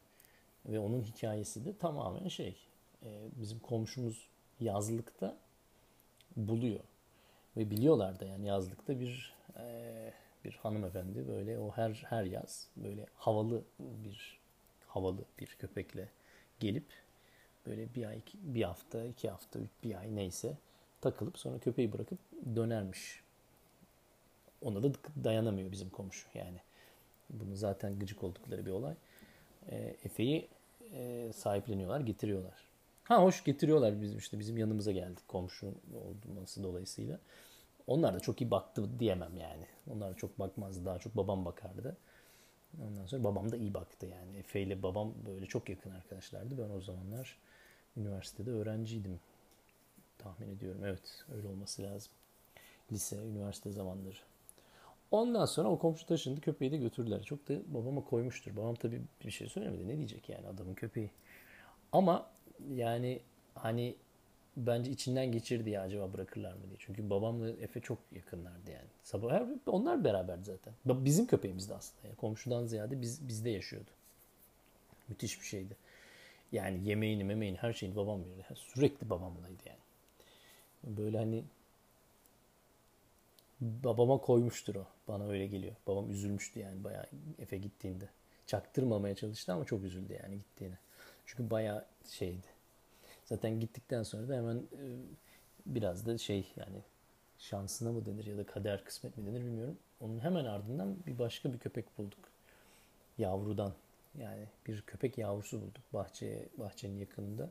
Ve 0.66 0.78
onun 0.78 1.02
hikayesi 1.02 1.64
de 1.64 1.76
tamamen 1.76 2.28
şey. 2.28 2.56
E, 3.02 3.28
bizim 3.40 3.58
komşumuz 3.58 4.28
yazlıkta 4.60 5.36
buluyor. 6.36 6.80
Ve 7.56 7.70
biliyorlar 7.70 8.20
da 8.20 8.24
yani 8.24 8.46
yazlıkta 8.46 9.00
bir 9.00 9.34
e, 9.56 10.12
bir 10.44 10.52
hanımefendi 10.52 11.28
böyle 11.28 11.58
o 11.58 11.70
her 11.70 11.90
her 12.08 12.24
yaz 12.24 12.68
böyle 12.76 13.06
havalı 13.14 13.64
bir 13.78 14.38
havalı 14.86 15.24
bir 15.40 15.46
köpekle 15.46 16.08
gelip 16.60 16.86
böyle 17.66 17.94
bir 17.94 18.04
ay 18.04 18.20
bir 18.34 18.62
hafta 18.62 19.04
iki 19.04 19.30
hafta 19.30 19.60
bir 19.84 19.94
ay 19.94 20.16
neyse 20.16 20.56
takılıp 21.00 21.38
sonra 21.38 21.58
köpeği 21.58 21.92
bırakıp 21.92 22.18
dönermiş. 22.56 23.22
Ona 24.62 24.82
da 24.82 24.92
dayanamıyor 25.24 25.72
bizim 25.72 25.90
komşu 25.90 26.28
yani. 26.34 26.58
Bunu 27.30 27.56
zaten 27.56 27.98
gıcık 27.98 28.24
oldukları 28.24 28.66
bir 28.66 28.70
olay. 28.70 28.94
E, 29.70 29.96
Efe'yi 30.04 30.48
e, 30.92 31.32
sahipleniyorlar, 31.32 32.00
getiriyorlar. 32.00 32.68
Ha 33.04 33.22
hoş 33.22 33.44
getiriyorlar 33.44 34.02
bizim 34.02 34.18
işte 34.18 34.38
bizim 34.38 34.58
yanımıza 34.58 34.92
geldi 34.92 35.20
komşu 35.28 35.74
olması 36.28 36.62
dolayısıyla. 36.62 37.18
Onlar 37.86 38.14
da 38.14 38.20
çok 38.20 38.40
iyi 38.40 38.50
baktı 38.50 38.88
diyemem 38.98 39.36
yani. 39.36 39.66
Onlar 39.90 40.10
da 40.10 40.14
çok 40.14 40.38
bakmazdı. 40.38 40.84
Daha 40.84 40.98
çok 40.98 41.16
babam 41.16 41.44
bakardı. 41.44 41.96
Ondan 42.82 43.06
sonra 43.06 43.24
babam 43.24 43.52
da 43.52 43.56
iyi 43.56 43.74
baktı 43.74 44.06
yani. 44.06 44.38
Efe 44.38 44.60
ile 44.60 44.82
babam 44.82 45.14
böyle 45.26 45.46
çok 45.46 45.68
yakın 45.68 45.90
arkadaşlardı. 45.90 46.58
Ben 46.58 46.74
o 46.74 46.80
zamanlar 46.80 47.38
üniversitede 47.96 48.50
öğrenciydim. 48.50 49.20
Tahmin 50.18 50.48
ediyorum. 50.48 50.84
Evet 50.84 51.24
öyle 51.36 51.48
olması 51.48 51.82
lazım. 51.82 52.12
Lise, 52.92 53.16
üniversite 53.16 53.70
zamanları. 53.70 54.16
Ondan 55.10 55.44
sonra 55.44 55.68
o 55.68 55.78
komşu 55.78 56.06
taşındı. 56.06 56.40
Köpeği 56.40 56.72
de 56.72 56.76
götürdüler. 56.76 57.22
Çok 57.22 57.48
da 57.48 57.54
babama 57.66 58.04
koymuştur. 58.04 58.56
Babam 58.56 58.74
tabii 58.74 59.02
bir 59.26 59.30
şey 59.30 59.48
söylemedi. 59.48 59.88
Ne 59.88 59.96
diyecek 59.96 60.28
yani 60.28 60.46
adamın 60.46 60.74
köpeği. 60.74 61.10
Ama 61.92 62.30
yani 62.74 63.20
hani 63.54 63.94
bence 64.56 64.90
içinden 64.90 65.32
geçirdi 65.32 65.70
ya 65.70 65.82
acaba 65.82 66.12
bırakırlar 66.12 66.52
mı 66.52 66.60
diye. 66.68 66.76
Çünkü 66.78 67.10
babamla 67.10 67.50
Efe 67.50 67.80
çok 67.80 67.98
yakınlardı 68.12 68.70
yani. 68.70 68.88
Sabah 69.02 69.32
her 69.32 69.46
onlar 69.66 70.04
beraberdi 70.04 70.44
zaten. 70.44 70.74
Bizim 70.84 71.26
köpeğimizdi 71.26 71.74
aslında. 71.74 72.06
Yani 72.06 72.16
komşudan 72.16 72.66
ziyade 72.66 73.00
biz 73.00 73.28
bizde 73.28 73.50
yaşıyordu. 73.50 73.90
Müthiş 75.08 75.40
bir 75.40 75.46
şeydi. 75.46 75.76
Yani 76.52 76.88
yemeğini, 76.88 77.24
memeğini, 77.24 77.56
her 77.56 77.72
şeyini 77.72 77.96
babam 77.96 78.20
verirdi. 78.24 78.44
Sürekli 78.54 79.10
babamlaydı 79.10 79.62
yani. 79.66 79.78
Böyle 80.96 81.18
hani 81.18 81.44
babama 83.60 84.18
koymuştur 84.18 84.74
o. 84.74 84.86
Bana 85.08 85.28
öyle 85.28 85.46
geliyor. 85.46 85.74
Babam 85.86 86.10
üzülmüştü 86.10 86.60
yani 86.60 86.84
bayağı 86.84 87.06
Efe 87.38 87.58
gittiğinde. 87.58 88.08
Çaktırmamaya 88.46 89.14
çalıştı 89.14 89.52
ama 89.52 89.64
çok 89.64 89.84
üzüldü 89.84 90.18
yani 90.22 90.36
gittiğine. 90.36 90.78
Çünkü 91.26 91.50
bayağı 91.50 91.84
şeydi 92.10 92.46
Zaten 93.28 93.60
gittikten 93.60 94.02
sonra 94.02 94.28
da 94.28 94.36
hemen 94.36 94.56
e, 94.56 94.84
biraz 95.66 96.06
da 96.06 96.18
şey 96.18 96.52
yani 96.56 96.82
şansına 97.38 97.92
mı 97.92 98.06
denir 98.06 98.26
ya 98.26 98.38
da 98.38 98.46
kader 98.46 98.84
kısmet 98.84 99.16
mi 99.18 99.26
denir 99.26 99.40
bilmiyorum. 99.40 99.78
Onun 100.00 100.20
hemen 100.20 100.44
ardından 100.44 100.96
bir 101.06 101.18
başka 101.18 101.52
bir 101.52 101.58
köpek 101.58 101.98
bulduk. 101.98 102.18
Yavrudan. 103.18 103.72
Yani 104.18 104.46
bir 104.66 104.82
köpek 104.82 105.18
yavrusu 105.18 105.60
bulduk 105.60 105.82
bahçe 105.92 106.48
bahçenin 106.58 106.98
yakınında. 106.98 107.50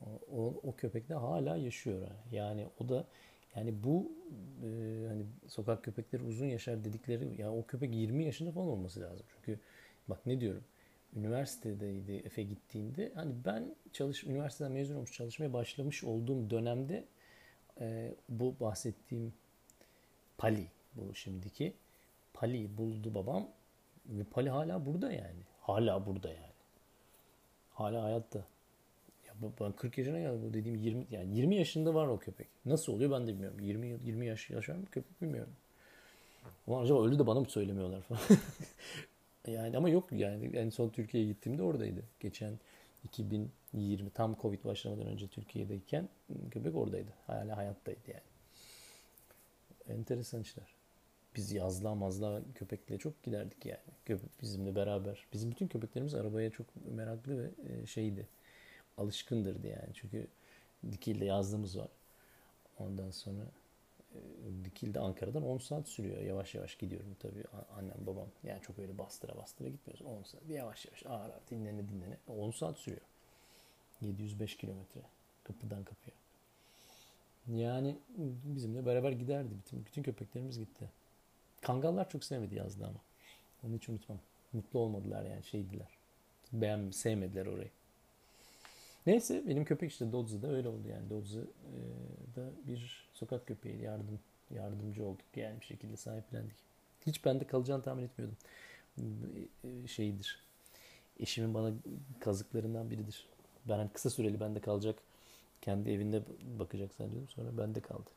O, 0.00 0.06
o, 0.36 0.60
o 0.62 0.76
köpek 0.76 1.08
de 1.08 1.14
hala 1.14 1.56
yaşıyor. 1.56 2.08
Yani 2.32 2.66
o 2.80 2.88
da 2.88 3.04
yani 3.56 3.84
bu 3.84 4.12
e, 4.62 4.68
hani 5.08 5.26
sokak 5.48 5.84
köpekleri 5.84 6.22
uzun 6.22 6.46
yaşar 6.46 6.84
dedikleri 6.84 7.24
ya 7.24 7.34
yani 7.38 7.48
o 7.58 7.66
köpek 7.66 7.94
20 7.94 8.24
yaşında 8.24 8.52
falan 8.52 8.68
olması 8.68 9.00
lazım. 9.00 9.26
Çünkü 9.36 9.60
bak 10.08 10.26
ne 10.26 10.40
diyorum 10.40 10.64
üniversitedeydi 11.16 12.12
Efe 12.12 12.42
gittiğinde 12.42 13.12
hani 13.14 13.32
ben 13.44 13.74
çalış 13.92 14.24
üniversiteden 14.24 14.72
mezun 14.72 14.94
olmuş 14.96 15.12
çalışmaya 15.12 15.52
başlamış 15.52 16.04
olduğum 16.04 16.50
dönemde 16.50 17.04
e, 17.80 18.14
bu 18.28 18.56
bahsettiğim 18.60 19.32
Pali 20.38 20.70
bu 20.94 21.14
şimdiki 21.14 21.74
Pali 22.34 22.78
buldu 22.78 23.14
babam 23.14 23.48
ve 24.06 24.24
Pali 24.24 24.50
hala 24.50 24.86
burada 24.86 25.12
yani. 25.12 25.40
Hala 25.60 26.06
burada 26.06 26.28
yani. 26.28 26.56
Hala 27.70 28.02
hayatta. 28.02 28.44
Ben 29.60 29.72
40 29.72 29.98
yaşına 29.98 30.18
geldim 30.18 30.42
bu 30.48 30.54
dediğim 30.54 30.76
20 30.76 31.06
yani 31.10 31.36
20 31.36 31.56
yaşında 31.56 31.94
var 31.94 32.06
o 32.06 32.18
köpek. 32.18 32.46
Nasıl 32.64 32.92
oluyor 32.92 33.10
ben 33.10 33.26
de 33.26 33.32
bilmiyorum. 33.32 33.60
20 33.60 33.98
20 34.04 34.26
yaş 34.26 34.50
yaşayan 34.50 34.82
bir 34.82 34.86
köpek 34.86 35.22
bilmiyorum. 35.22 35.52
Ama 36.66 36.80
acaba 36.80 37.04
öldü 37.04 37.18
de 37.18 37.26
bana 37.26 37.40
mı 37.40 37.46
söylemiyorlar 37.46 38.00
falan. 38.02 38.20
Yani 39.46 39.76
ama 39.76 39.88
yok 39.88 40.12
yani 40.12 40.56
en 40.56 40.70
son 40.70 40.88
Türkiye'ye 40.88 41.28
gittiğimde 41.28 41.62
oradaydı. 41.62 42.02
Geçen 42.20 42.58
2020 43.04 44.10
tam 44.10 44.36
Covid 44.42 44.64
başlamadan 44.64 45.06
önce 45.06 45.28
Türkiye'deyken 45.28 46.08
köpek 46.50 46.76
oradaydı. 46.76 47.10
Hala 47.26 47.56
hayattaydı 47.56 48.00
yani. 48.08 48.22
Enteresan 49.98 50.40
işler. 50.40 50.74
Biz 51.36 51.52
yazlığa 51.52 51.94
mazlığa 51.94 52.40
köpekle 52.54 52.98
çok 52.98 53.22
giderdik 53.22 53.66
yani. 53.66 53.80
Köpek 54.04 54.42
bizimle 54.42 54.74
beraber. 54.74 55.26
Bizim 55.32 55.50
bütün 55.50 55.68
köpeklerimiz 55.68 56.14
arabaya 56.14 56.50
çok 56.50 56.66
meraklı 56.86 57.38
ve 57.38 57.50
e, 57.68 57.86
şeydi. 57.86 58.28
Alışkındırdı 58.98 59.66
yani. 59.66 59.90
Çünkü 59.94 60.26
Dikil'de 60.92 61.24
yazlığımız 61.24 61.78
var. 61.78 61.88
Ondan 62.78 63.10
sonra 63.10 63.42
e, 64.14 64.18
Dikil'de 64.64 65.00
Ankara'dan 65.00 65.42
10 65.42 65.58
saat 65.58 65.88
sürüyor. 65.88 66.22
Yavaş 66.22 66.54
yavaş 66.54 66.78
gidiyorum 66.78 67.16
tabii 67.20 67.44
annem 67.76 68.06
babam. 68.06 68.28
Yani 68.44 68.62
çok 68.62 68.78
öyle 68.78 68.98
bastıra 68.98 69.36
bastıra 69.36 69.68
gitmiyoruz. 69.68 70.06
10 70.06 70.22
saat 70.22 70.48
yavaş 70.48 70.86
yavaş 70.86 71.06
ağır 71.06 71.30
ağır 71.30 71.40
dinlene 71.50 71.88
dinlene. 71.88 72.16
10 72.28 72.50
saat 72.50 72.78
sürüyor. 72.78 73.02
705 74.00 74.56
kilometre 74.56 75.00
kapıdan 75.44 75.84
kapıya. 75.84 76.16
Yani 77.54 77.96
bizimle 78.44 78.86
beraber 78.86 79.12
giderdi. 79.12 79.48
Bütün, 79.58 79.86
bütün 79.86 80.02
köpeklerimiz 80.02 80.58
gitti. 80.58 80.90
Kangallar 81.60 82.10
çok 82.10 82.24
sevmedi 82.24 82.54
yazdı 82.54 82.86
ama. 82.86 83.00
Onu 83.66 83.76
hiç 83.76 83.88
unutmam. 83.88 84.18
Mutlu 84.52 84.78
olmadılar 84.78 85.24
yani 85.24 85.44
şeydiler. 85.44 85.88
Beğen, 86.52 86.90
sevmediler 86.90 87.46
orayı. 87.46 87.70
Neyse 89.06 89.42
benim 89.48 89.64
köpek 89.64 89.90
işte 89.90 90.12
Dodzu 90.12 90.42
da 90.42 90.48
öyle 90.48 90.68
oldu 90.68 90.88
yani. 90.88 91.10
Dodzu 91.10 91.40
e, 91.40 91.76
da 92.36 92.50
bir 92.66 93.08
sokak 93.12 93.46
köpeği 93.46 93.82
yardım 93.82 94.20
yardımcı 94.50 95.04
olduk 95.04 95.24
yani 95.36 95.60
bir 95.60 95.66
şekilde 95.66 95.96
sahiplendik. 95.96 96.56
Hiç 97.06 97.24
bende 97.24 97.46
kalacağını 97.46 97.82
tahmin 97.82 98.02
etmiyordum. 98.02 98.36
E, 99.84 99.88
şeydir. 99.88 100.42
Eşimin 101.20 101.54
bana 101.54 101.72
kazıklarından 102.20 102.90
biridir. 102.90 103.26
Ben 103.68 103.78
hani 103.78 103.90
kısa 103.90 104.10
süreli 104.10 104.40
bende 104.40 104.60
kalacak. 104.60 104.98
Kendi 105.62 105.90
evinde 105.90 106.22
bakacak 106.58 106.94
sanıyordum. 106.94 107.28
Sonra 107.28 107.58
bende 107.58 107.80
kaldı. 107.80 108.10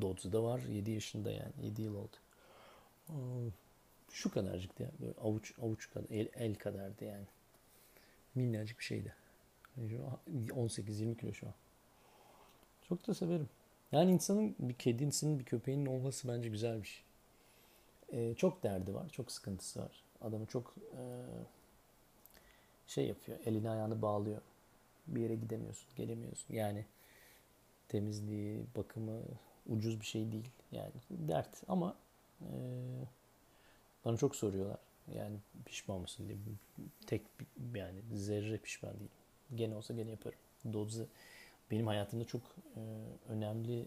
Dodzu 0.00 0.32
da 0.32 0.42
var. 0.42 0.60
7 0.60 0.90
yaşında 0.90 1.30
yani. 1.30 1.52
7 1.62 1.82
yıl 1.82 1.94
oldu. 1.94 2.16
Şu 4.10 4.30
kadarcıktı 4.30 4.82
ya. 4.82 4.90
Böyle 5.00 5.12
avuç 5.20 5.52
avuç 5.62 5.90
kadar, 5.90 6.06
el, 6.10 6.28
el 6.34 6.54
kadardı 6.54 7.04
yani. 7.04 7.26
Minnacık 8.34 8.78
bir 8.78 8.84
şeydi. 8.84 9.14
18-20 9.78 11.16
kilo 11.16 11.32
şu 11.32 11.46
an. 11.46 11.54
Çok 12.88 13.06
da 13.06 13.14
severim. 13.14 13.48
Yani 13.92 14.10
insanın 14.10 14.54
bir 14.58 14.74
kedisinin 14.74 15.38
bir 15.38 15.44
köpeğinin 15.44 15.86
olması 15.86 16.28
bence 16.28 16.48
güzelmiş. 16.48 17.04
Ee, 18.12 18.34
çok 18.36 18.62
derdi 18.62 18.94
var, 18.94 19.08
çok 19.08 19.32
sıkıntısı 19.32 19.80
var. 19.80 20.04
Adamı 20.20 20.46
çok 20.46 20.74
e, 20.92 21.02
şey 22.86 23.06
yapıyor, 23.06 23.38
elini 23.46 23.70
ayağını 23.70 24.02
bağlıyor. 24.02 24.40
Bir 25.06 25.20
yere 25.20 25.34
gidemiyorsun, 25.34 25.88
gelemiyorsun. 25.96 26.54
Yani 26.54 26.84
temizliği, 27.88 28.64
bakımı 28.76 29.20
ucuz 29.68 30.00
bir 30.00 30.06
şey 30.06 30.32
değil. 30.32 30.50
Yani 30.72 30.92
dert 31.10 31.62
ama 31.68 31.96
e, 32.40 32.48
bana 34.04 34.16
çok 34.16 34.36
soruyorlar. 34.36 34.78
Yani 35.14 35.36
pişman 35.64 36.00
mısın 36.00 36.28
diye. 36.28 36.38
Tek 37.06 37.22
yani 37.74 38.00
zerre 38.14 38.58
pişman 38.58 38.94
değilim. 38.94 39.19
Gene 39.54 39.74
olsa 39.74 39.94
gene 39.94 40.10
yaparım. 40.10 40.38
Dodze 40.72 41.06
benim 41.70 41.86
hayatımda 41.86 42.24
çok 42.24 42.42
e, 42.76 42.80
önemli 43.28 43.86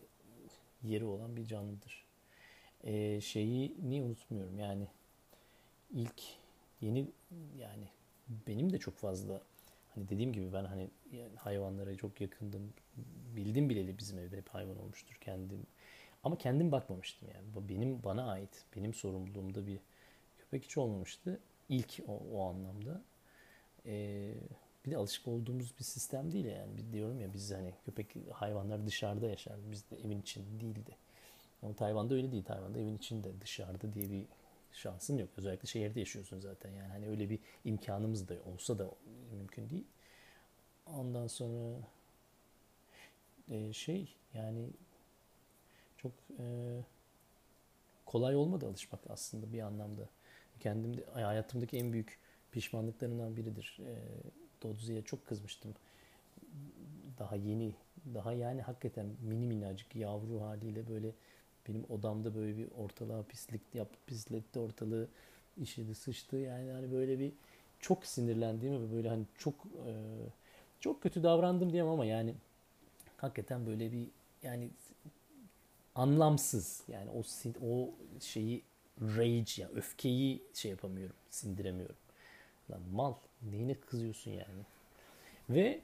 yeri 0.84 1.06
olan 1.06 1.36
bir 1.36 1.46
canlıdır. 1.46 2.06
E, 2.84 3.22
şeyi 3.22 3.76
niye 3.84 4.04
unutmuyorum 4.04 4.60
yani 4.60 4.88
ilk 5.94 6.22
yeni 6.82 7.08
yani 7.60 7.88
benim 8.48 8.74
de 8.74 8.78
çok 8.80 8.98
fazla 8.98 9.42
hani 9.96 10.10
dediğim 10.10 10.34
gibi 10.34 10.54
ben 10.54 10.66
hani 10.66 10.90
yani 11.12 11.36
hayvanlara 11.36 11.96
çok 11.98 12.22
yakındım. 12.22 12.74
Bildim 13.36 13.70
bileli 13.70 13.98
bizim 13.98 14.20
evde 14.20 14.38
hep 14.38 14.50
hayvan 14.50 14.78
olmuştur 14.80 15.16
kendim. 15.22 15.68
Ama 16.24 16.38
kendim 16.38 16.72
bakmamıştım 16.72 17.30
yani. 17.36 17.46
Bu 17.56 17.70
benim 17.70 18.04
bana 18.04 18.32
ait, 18.32 18.66
benim 18.76 18.94
sorumluluğumda 18.94 19.68
bir 19.68 19.80
köpek 20.40 20.64
hiç 20.64 20.78
olmamıştı. 20.78 21.40
İlk 21.70 22.00
o, 22.08 22.22
o 22.34 22.50
anlamda. 22.50 23.02
Ee, 23.86 24.34
bir 24.86 24.92
de 24.92 24.98
alışık 24.98 25.28
olduğumuz 25.28 25.74
bir 25.80 25.84
sistem 25.84 26.32
değil 26.32 26.46
yani. 26.46 26.78
Bir 26.78 26.94
diyorum 26.94 27.20
ya 27.20 27.34
biz 27.34 27.52
hani 27.52 27.74
köpek 27.86 28.16
hayvanlar 28.32 28.88
dışarıda 28.88 29.28
yaşar. 29.28 29.56
Biz 29.72 29.92
de 29.92 29.98
evin 29.98 30.22
içinde 30.22 30.60
değildi. 30.62 30.98
Ama 31.64 31.76
Tayvan'da 31.76 32.16
öyle 32.16 32.32
değil. 32.32 32.44
Tayvan'da 32.44 32.80
evin 32.80 32.98
içinde 32.98 33.42
dışarıda 33.42 33.94
diye 33.94 34.12
bir 34.12 34.26
şansın 34.72 35.18
yok. 35.18 35.30
Özellikle 35.38 35.68
şehirde 35.68 36.00
yaşıyorsun 36.00 36.40
zaten. 36.40 36.72
Yani 36.72 36.88
hani 36.88 37.10
öyle 37.10 37.30
bir 37.30 37.40
imkanımız 37.66 38.30
da 38.30 38.36
olsa 38.54 38.80
da 38.80 38.92
mümkün 39.32 39.70
değil. 39.70 39.86
Ondan 40.88 41.28
sonra 41.28 41.80
e, 43.52 43.74
şey 43.74 44.16
yani 44.34 44.70
Çok 45.98 46.12
e, 46.40 46.46
kolay 48.06 48.36
olmadı 48.36 48.68
alışmak 48.68 49.00
aslında 49.10 49.54
bir 49.54 49.62
anlamda. 49.62 50.10
Kendimde 50.60 51.06
hayatımdaki 51.06 51.78
en 51.78 51.94
büyük 51.94 52.20
pişmanlıklarından 52.52 53.38
biridir. 53.38 53.80
E, 53.80 53.94
Dodzi'ye 54.64 55.02
çok 55.02 55.28
kızmıştım. 55.28 55.74
Daha 57.20 57.36
yeni, 57.36 57.74
daha 58.14 58.34
yani 58.34 58.62
hakikaten 58.62 59.06
mini 59.22 59.46
minnacık 59.48 59.96
yavru 59.96 60.42
haliyle 60.42 60.90
böyle 60.90 61.12
benim 61.70 61.86
odamda 61.90 62.36
böyle 62.36 62.58
bir 62.58 62.68
ortalığa 62.78 63.24
pislik 63.24 63.62
yaptı, 63.74 64.00
pisletti 64.08 64.60
ortalığı 64.60 65.08
işedi 65.62 65.96
sıçtı 65.96 66.36
yani 66.38 66.72
hani 66.72 66.92
böyle 66.92 67.20
bir 67.20 67.32
çok 67.80 68.06
sinirlendiğim 68.06 68.74
ve 68.90 68.96
böyle 68.96 69.10
hani 69.10 69.26
çok 69.38 69.54
e, 69.56 69.92
çok 70.80 71.04
kötü 71.04 71.24
davrandım 71.24 71.72
diyemem 71.74 71.92
ama 71.92 72.06
yani 72.06 72.36
hakikaten 73.18 73.66
böyle 73.66 73.92
bir 73.92 74.08
yani 74.44 74.70
anlamsız 75.96 76.84
yani 76.88 77.10
o 77.10 77.24
o 77.68 77.90
şeyi 78.20 78.62
rage 79.02 79.62
ya 79.62 79.70
öfkeyi 79.70 80.42
şey 80.54 80.72
yapamıyorum 80.72 81.16
sindiremiyorum. 81.30 81.96
Lan 82.72 82.82
mal 82.92 83.14
neyine 83.42 83.74
kızıyorsun 83.74 84.32
yani. 84.32 84.64
Ve 85.50 85.82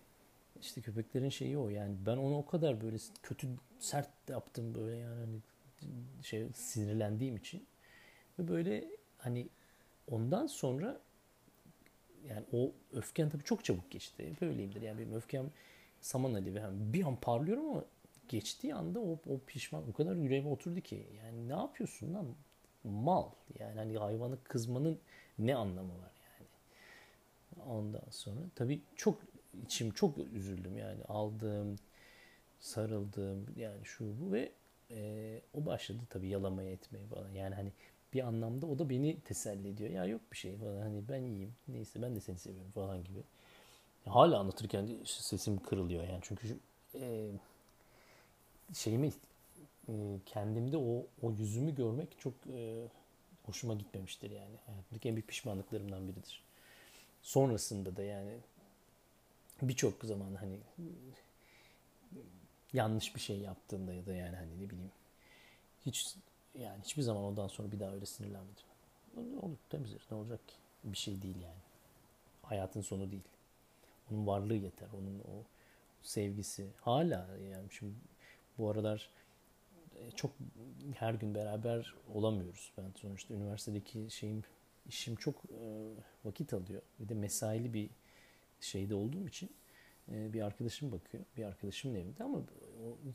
işte 0.61 0.81
köpeklerin 0.81 1.29
şeyi 1.29 1.57
o 1.57 1.69
yani 1.69 1.95
ben 2.05 2.17
onu 2.17 2.37
o 2.37 2.45
kadar 2.45 2.81
böyle 2.81 2.97
kötü 3.23 3.47
sert 3.79 4.09
yaptım 4.29 4.75
böyle 4.75 4.97
yani 4.97 5.15
hani 5.19 5.39
şey 6.23 6.47
sinirlendiğim 6.53 7.35
için 7.35 7.65
ve 8.39 8.47
böyle 8.47 8.87
hani 9.17 9.49
ondan 10.11 10.47
sonra 10.47 10.99
yani 12.27 12.45
o 12.53 12.71
öfken 12.93 13.29
tabii 13.29 13.43
çok 13.43 13.65
çabuk 13.65 13.91
geçti. 13.91 14.33
Böyleyimdir. 14.41 14.81
Yani 14.81 14.99
benim 14.99 15.13
öfkem 15.13 15.51
saman 16.01 16.33
alevi. 16.33 16.57
Yani 16.57 16.93
bir 16.93 17.03
an 17.05 17.15
parlıyorum 17.15 17.69
ama 17.69 17.85
geçtiği 18.29 18.75
anda 18.75 18.99
o, 18.99 19.19
o 19.29 19.39
pişman 19.47 19.89
o 19.89 19.93
kadar 19.93 20.15
yüreğime 20.15 20.49
oturdu 20.49 20.81
ki. 20.81 21.07
Yani 21.17 21.49
ne 21.49 21.53
yapıyorsun 21.53 22.13
lan? 22.13 22.25
Mal. 22.83 23.29
Yani 23.59 23.79
hani 23.79 23.97
hayvanı 23.97 24.43
kızmanın 24.43 24.99
ne 25.39 25.55
anlamı 25.55 25.93
var. 25.93 26.11
Ondan 27.67 28.09
sonra 28.09 28.39
tabii 28.55 28.81
çok 28.95 29.21
içim 29.63 29.91
çok 29.91 30.17
üzüldüm 30.17 30.77
yani 30.77 31.03
aldım 31.03 31.75
sarıldım 32.59 33.45
yani 33.55 33.85
şu 33.85 34.05
bu 34.21 34.31
ve 34.31 34.51
e, 34.91 35.41
o 35.53 35.65
başladı 35.65 35.99
tabii 36.09 36.27
yalamaya 36.27 36.71
etmeye 36.71 37.05
falan. 37.05 37.29
Yani 37.29 37.55
hani 37.55 37.71
bir 38.13 38.27
anlamda 38.27 38.65
o 38.67 38.79
da 38.79 38.89
beni 38.89 39.19
teselli 39.19 39.67
ediyor. 39.67 39.89
Ya 39.89 40.05
yok 40.05 40.21
bir 40.31 40.37
şey 40.37 40.57
falan 40.57 40.81
hani 40.81 41.09
ben 41.09 41.23
iyiyim 41.23 41.53
neyse 41.67 42.01
ben 42.01 42.15
de 42.15 42.19
seni 42.19 42.37
seviyorum 42.37 42.71
falan 42.71 43.03
gibi. 43.03 43.23
Hala 44.05 44.39
anlatırken 44.39 44.89
sesim 45.05 45.63
kırılıyor 45.63 46.03
yani 46.03 46.19
çünkü 46.21 46.57
e, 46.95 47.31
şeyimi 48.73 49.11
e, 49.89 50.19
kendimde 50.25 50.77
o 50.77 51.05
o 51.21 51.31
yüzümü 51.31 51.75
görmek 51.75 52.19
çok 52.19 52.33
e, 52.53 52.87
hoşuma 53.45 53.73
gitmemiştir 53.73 54.31
yani. 54.31 54.55
Hayatımdaki 54.65 55.09
en 55.09 55.15
büyük 55.15 55.27
pişmanlıklarımdan 55.27 56.07
biridir. 56.07 56.43
Sonrasında 57.21 57.95
da 57.95 58.03
yani 58.03 58.37
birçok 59.61 60.05
zaman 60.05 60.35
hani 60.35 60.59
yanlış 62.73 63.15
bir 63.15 63.19
şey 63.19 63.39
yaptığımda 63.39 63.93
ya 63.93 64.05
da 64.05 64.13
yani 64.13 64.35
hani 64.35 64.61
ne 64.61 64.69
bileyim 64.69 64.91
hiç 65.85 66.15
yani 66.59 66.81
hiçbir 66.83 67.01
zaman 67.01 67.23
ondan 67.23 67.47
sonra 67.47 67.71
bir 67.71 67.79
daha 67.79 67.91
öyle 67.91 68.05
sinirlenmedim. 68.05 68.63
Olur 69.41 69.57
temizler 69.69 70.01
ne 70.11 70.17
olacak 70.17 70.47
ki? 70.47 70.55
Bir 70.83 70.97
şey 70.97 71.21
değil 71.21 71.35
yani. 71.35 71.61
Hayatın 72.41 72.81
sonu 72.81 73.11
değil. 73.11 73.23
Onun 74.11 74.27
varlığı 74.27 74.55
yeter. 74.55 74.87
Onun 74.93 75.19
o 75.19 75.43
sevgisi. 76.03 76.67
Hala 76.81 77.27
yani 77.53 77.67
şimdi 77.71 77.93
bu 78.57 78.69
aralar 78.69 79.09
e, 79.95 80.11
çok 80.11 80.31
her 80.95 81.13
gün 81.13 81.35
beraber 81.35 81.93
olamıyoruz. 82.13 82.71
Ben 82.77 82.91
sonuçta 82.95 83.33
üniversitedeki 83.33 84.07
şeyim 84.09 84.43
işim 84.89 85.15
çok 85.15 85.35
e, 85.35 85.93
vakit 86.25 86.53
alıyor. 86.53 86.81
Bir 86.99 87.09
de 87.09 87.13
mesaili 87.13 87.73
bir 87.73 87.89
şeyde 88.61 88.95
olduğum 88.95 89.27
için 89.27 89.49
e, 90.11 90.33
bir 90.33 90.41
arkadaşım 90.41 90.91
bakıyor. 90.91 91.23
Bir 91.37 91.43
arkadaşımın 91.43 91.95
evinde 91.95 92.23
ama 92.23 92.41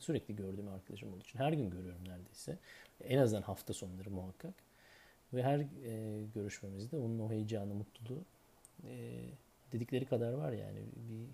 sürekli 0.01 0.37
gördüğüm 0.37 0.69
arkadaşım 0.69 1.13
olduğu 1.13 1.21
için 1.21 1.39
her 1.39 1.53
gün 1.53 1.71
görüyorum 1.71 2.09
neredeyse. 2.09 2.59
En 3.01 3.19
azından 3.19 3.43
hafta 3.43 3.73
sonları 3.73 4.11
muhakkak. 4.11 4.55
Ve 5.33 5.43
her 5.43 5.59
e, 5.59 6.25
görüşmemizde 6.35 6.97
onun 6.97 7.19
o 7.19 7.31
heyecanı, 7.31 7.75
mutluluğu 7.75 8.25
e, 8.85 9.21
dedikleri 9.73 10.07
kadar 10.07 10.33
var 10.33 10.53
yani. 10.53 10.81
Bir, 10.97 11.27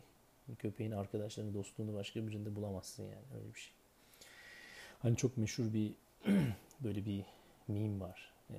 bir 0.48 0.56
köpeğin 0.56 0.90
arkadaşlarını, 0.90 1.54
dostluğunu 1.54 1.94
başka 1.94 2.26
birinde 2.26 2.56
bulamazsın 2.56 3.02
yani 3.02 3.40
öyle 3.40 3.54
bir 3.54 3.60
şey. 3.60 3.72
Hani 4.98 5.16
çok 5.16 5.36
meşhur 5.36 5.72
bir 5.72 5.94
böyle 6.80 7.04
bir 7.04 7.24
meme 7.68 8.00
var. 8.00 8.32
E, 8.50 8.56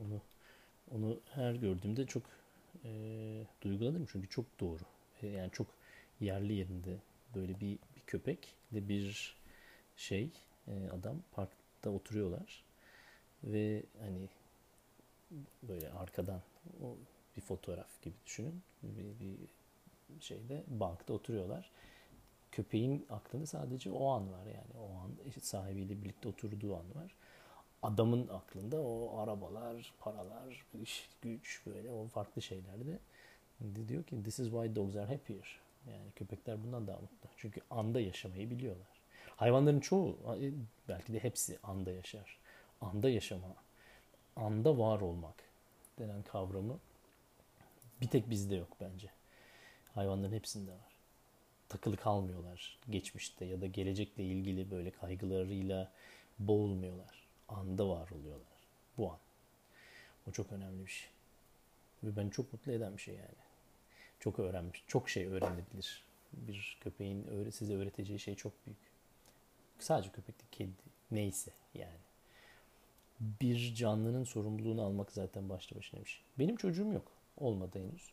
onu 0.00 0.20
onu 0.90 1.20
her 1.30 1.54
gördüğümde 1.54 2.06
çok 2.06 2.22
e, 2.84 2.90
duygulanırım 3.62 4.06
çünkü 4.12 4.28
çok 4.28 4.60
doğru. 4.60 4.82
E, 5.22 5.26
yani 5.26 5.50
çok 5.50 5.66
yerli 6.20 6.52
yerinde 6.52 6.96
böyle 7.34 7.60
bir, 7.60 7.78
bir 7.96 8.00
köpek 8.06 8.54
ve 8.72 8.88
bir 8.88 9.36
şey 9.96 10.30
e, 10.68 10.88
adam 10.88 11.16
parkta 11.32 11.90
oturuyorlar 11.90 12.64
ve 13.44 13.82
hani 14.00 14.28
böyle 15.62 15.90
arkadan 15.90 16.42
o 16.82 16.96
bir 17.36 17.40
fotoğraf 17.40 18.02
gibi 18.02 18.14
düşünün 18.26 18.62
bir, 18.82 19.20
bir 19.20 20.20
şeyde 20.20 20.64
bankta 20.66 21.12
oturuyorlar 21.12 21.70
köpeğin 22.52 23.06
aklında 23.10 23.46
sadece 23.46 23.90
o 23.90 24.08
an 24.08 24.32
var 24.32 24.46
yani 24.46 24.86
o 24.86 24.98
an 24.98 25.10
sahibiyle 25.40 26.02
birlikte 26.02 26.28
oturduğu 26.28 26.76
an 26.76 26.94
var 26.94 27.14
adamın 27.84 28.28
aklında 28.28 28.82
o 28.82 29.18
arabalar 29.18 29.92
paralar 30.00 30.64
iş 30.82 31.08
güç 31.22 31.62
böyle 31.66 31.90
o 31.90 32.06
farklı 32.06 32.42
şeylerde 32.42 32.98
diyor 33.88 34.04
ki 34.04 34.22
this 34.22 34.38
is 34.38 34.50
why 34.50 34.76
dogs 34.76 34.96
are 34.96 35.06
happier 35.06 35.60
yani 35.90 36.10
köpekler 36.16 36.64
bundan 36.64 36.86
daha 36.86 36.96
mutlu. 36.96 37.28
Çünkü 37.36 37.60
anda 37.70 38.00
yaşamayı 38.00 38.50
biliyorlar. 38.50 38.86
Hayvanların 39.36 39.80
çoğu 39.80 40.18
e, 40.40 40.50
belki 40.88 41.12
de 41.12 41.22
hepsi 41.22 41.58
anda 41.62 41.90
yaşar. 41.90 42.38
Anda 42.80 43.10
yaşama, 43.10 43.54
anda 44.36 44.78
var 44.78 45.00
olmak 45.00 45.34
denen 45.98 46.22
kavramı 46.22 46.78
bir 48.00 48.08
tek 48.08 48.30
bizde 48.30 48.56
yok 48.56 48.76
bence. 48.80 49.10
Hayvanların 49.94 50.32
hepsinde 50.32 50.70
var. 50.70 50.94
Takılı 51.68 51.96
kalmıyorlar 51.96 52.78
geçmişte 52.90 53.44
ya 53.44 53.60
da 53.60 53.66
gelecekle 53.66 54.24
ilgili 54.24 54.70
böyle 54.70 54.90
kaygılarıyla 54.90 55.92
boğulmuyorlar. 56.38 57.23
Anda 57.48 57.88
var 57.88 58.10
oluyorlar. 58.10 58.58
Bu 58.98 59.10
an. 59.12 59.18
O 60.28 60.32
çok 60.32 60.52
önemli 60.52 60.86
bir 60.86 60.90
şey. 60.90 61.08
Ve 62.04 62.16
beni 62.16 62.30
çok 62.30 62.52
mutlu 62.52 62.72
eden 62.72 62.96
bir 62.96 63.02
şey 63.02 63.14
yani 63.14 63.44
çok 64.20 64.38
öğrenmiş. 64.38 64.84
Çok 64.86 65.08
şey 65.08 65.26
öğrenebilir. 65.26 66.04
Bir 66.32 66.78
köpeğin 66.80 67.50
size 67.50 67.74
öğreteceği 67.74 68.18
şey 68.18 68.34
çok 68.34 68.52
büyük. 68.66 68.78
Sadece 69.78 70.10
köpek 70.10 70.38
değil, 70.38 70.50
kedi 70.52 70.90
neyse 71.10 71.50
yani. 71.74 72.04
Bir 73.20 73.74
canlının 73.74 74.24
sorumluluğunu 74.24 74.82
almak 74.82 75.12
zaten 75.12 75.48
başlı 75.48 75.76
başına 75.76 76.00
bir 76.00 76.08
şey. 76.08 76.22
Benim 76.38 76.56
çocuğum 76.56 76.92
yok. 76.92 77.12
Olmadı 77.38 77.78
henüz. 77.78 78.12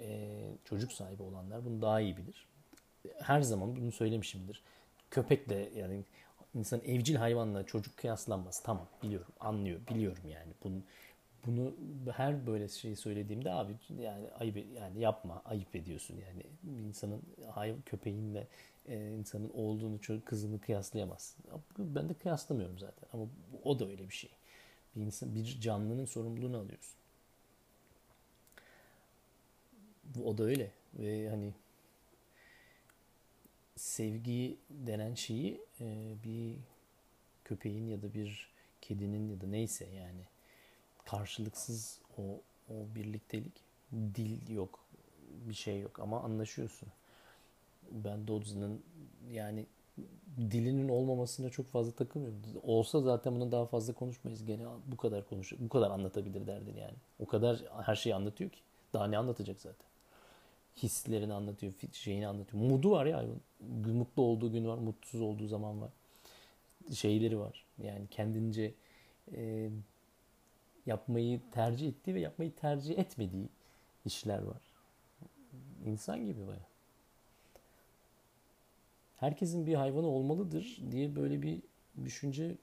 Ee, 0.00 0.50
çocuk 0.64 0.92
sahibi 0.92 1.22
olanlar 1.22 1.64
bunu 1.64 1.82
daha 1.82 2.00
iyi 2.00 2.16
bilir. 2.16 2.46
Her 3.18 3.42
zaman 3.42 3.76
bunu 3.76 3.92
söylemişimdir. 3.92 4.62
Köpekle 5.10 5.70
yani 5.76 6.04
insan 6.54 6.80
evcil 6.84 7.14
hayvanla 7.14 7.66
çocuk 7.66 7.96
kıyaslanmaz. 7.96 8.62
Tamam 8.62 8.88
biliyorum, 9.02 9.32
anlıyor, 9.40 9.80
biliyorum 9.90 10.22
yani. 10.28 10.52
Bunun 10.64 10.84
bunu 11.46 11.74
her 12.12 12.46
böyle 12.46 12.68
şey 12.68 12.96
söylediğimde 12.96 13.50
abi 13.50 13.72
yani 13.98 14.30
ayıp 14.30 14.56
yani 14.56 15.00
yapma 15.00 15.42
ayıp 15.44 15.76
ediyorsun 15.76 16.16
yani 16.16 16.42
insanın 16.88 17.22
hayvan 17.50 17.80
köpeğinle 17.80 18.46
e, 18.88 19.10
insanın 19.10 19.50
olduğunu 19.54 20.00
çocuk 20.00 20.26
kızını 20.26 20.60
kıyaslayamaz. 20.60 21.36
Ben 21.78 22.08
de 22.08 22.14
kıyaslamıyorum 22.14 22.78
zaten 22.78 23.08
ama 23.12 23.26
o 23.64 23.78
da 23.78 23.88
öyle 23.88 24.08
bir 24.08 24.14
şey. 24.14 24.30
Bir 24.96 25.00
insan 25.02 25.34
bir 25.34 25.60
canlının 25.60 26.04
sorumluluğunu 26.04 26.56
alıyorsun. 26.56 26.94
O 30.24 30.38
da 30.38 30.44
öyle 30.44 30.70
ve 30.98 31.28
hani 31.28 31.52
sevgi 33.76 34.56
denen 34.70 35.14
şeyi 35.14 35.60
e, 35.80 36.14
bir 36.24 36.56
köpeğin 37.44 37.86
ya 37.86 38.02
da 38.02 38.14
bir 38.14 38.48
kedinin 38.80 39.28
ya 39.28 39.40
da 39.40 39.46
neyse 39.46 39.86
yani 39.86 40.20
karşılıksız 41.04 41.98
o, 42.18 42.22
o 42.70 42.74
birliktelik. 42.94 43.64
Dil 43.92 44.50
yok, 44.50 44.80
bir 45.48 45.54
şey 45.54 45.80
yok 45.80 46.00
ama 46.00 46.20
anlaşıyorsun. 46.20 46.88
Ben 47.90 48.26
Dodds'ın 48.28 48.82
yani 49.30 49.66
dilinin 50.36 50.88
olmamasına 50.88 51.50
çok 51.50 51.72
fazla 51.72 51.92
takılmıyorum. 51.92 52.40
Olsa 52.62 53.00
zaten 53.00 53.34
bunu 53.34 53.52
daha 53.52 53.66
fazla 53.66 53.92
konuşmayız. 53.92 54.44
Gene 54.44 54.62
bu 54.86 54.96
kadar 54.96 55.28
konuş, 55.28 55.52
bu 55.58 55.68
kadar 55.68 55.90
anlatabilir 55.90 56.46
derdin 56.46 56.76
yani. 56.76 56.94
O 57.18 57.26
kadar 57.26 57.62
her 57.82 57.96
şeyi 57.96 58.14
anlatıyor 58.14 58.50
ki. 58.50 58.58
Daha 58.92 59.06
ne 59.06 59.18
anlatacak 59.18 59.60
zaten? 59.60 59.86
Hislerini 60.76 61.32
anlatıyor, 61.32 61.72
şeyini 61.92 62.26
anlatıyor. 62.26 62.62
Mudu 62.62 62.90
var 62.90 63.06
ya. 63.06 63.24
Mutlu 63.86 64.22
olduğu 64.22 64.52
gün 64.52 64.66
var, 64.66 64.78
mutsuz 64.78 65.20
olduğu 65.20 65.46
zaman 65.46 65.80
var. 65.80 65.90
şeyleri 66.94 67.38
var. 67.38 67.64
Yani 67.82 68.06
kendince 68.10 68.74
e, 69.32 69.70
yapmayı 70.86 71.40
tercih 71.52 71.88
ettiği 71.88 72.14
ve 72.14 72.20
yapmayı 72.20 72.54
tercih 72.54 72.98
etmediği 72.98 73.48
işler 74.04 74.42
var. 74.42 74.62
İnsan 75.86 76.26
gibi 76.26 76.46
baya. 76.46 76.66
Herkesin 79.16 79.66
bir 79.66 79.74
hayvanı 79.74 80.06
olmalıdır 80.06 80.80
diye 80.90 81.16
böyle 81.16 81.42
bir 81.42 81.62
düşünce 82.04 82.56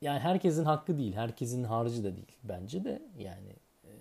yani 0.00 0.18
herkesin 0.18 0.64
hakkı 0.64 0.98
değil, 0.98 1.12
herkesin 1.12 1.64
harcı 1.64 2.04
da 2.04 2.16
değil 2.16 2.32
bence 2.44 2.84
de 2.84 3.02
yani 3.18 3.52
e, 3.84 3.92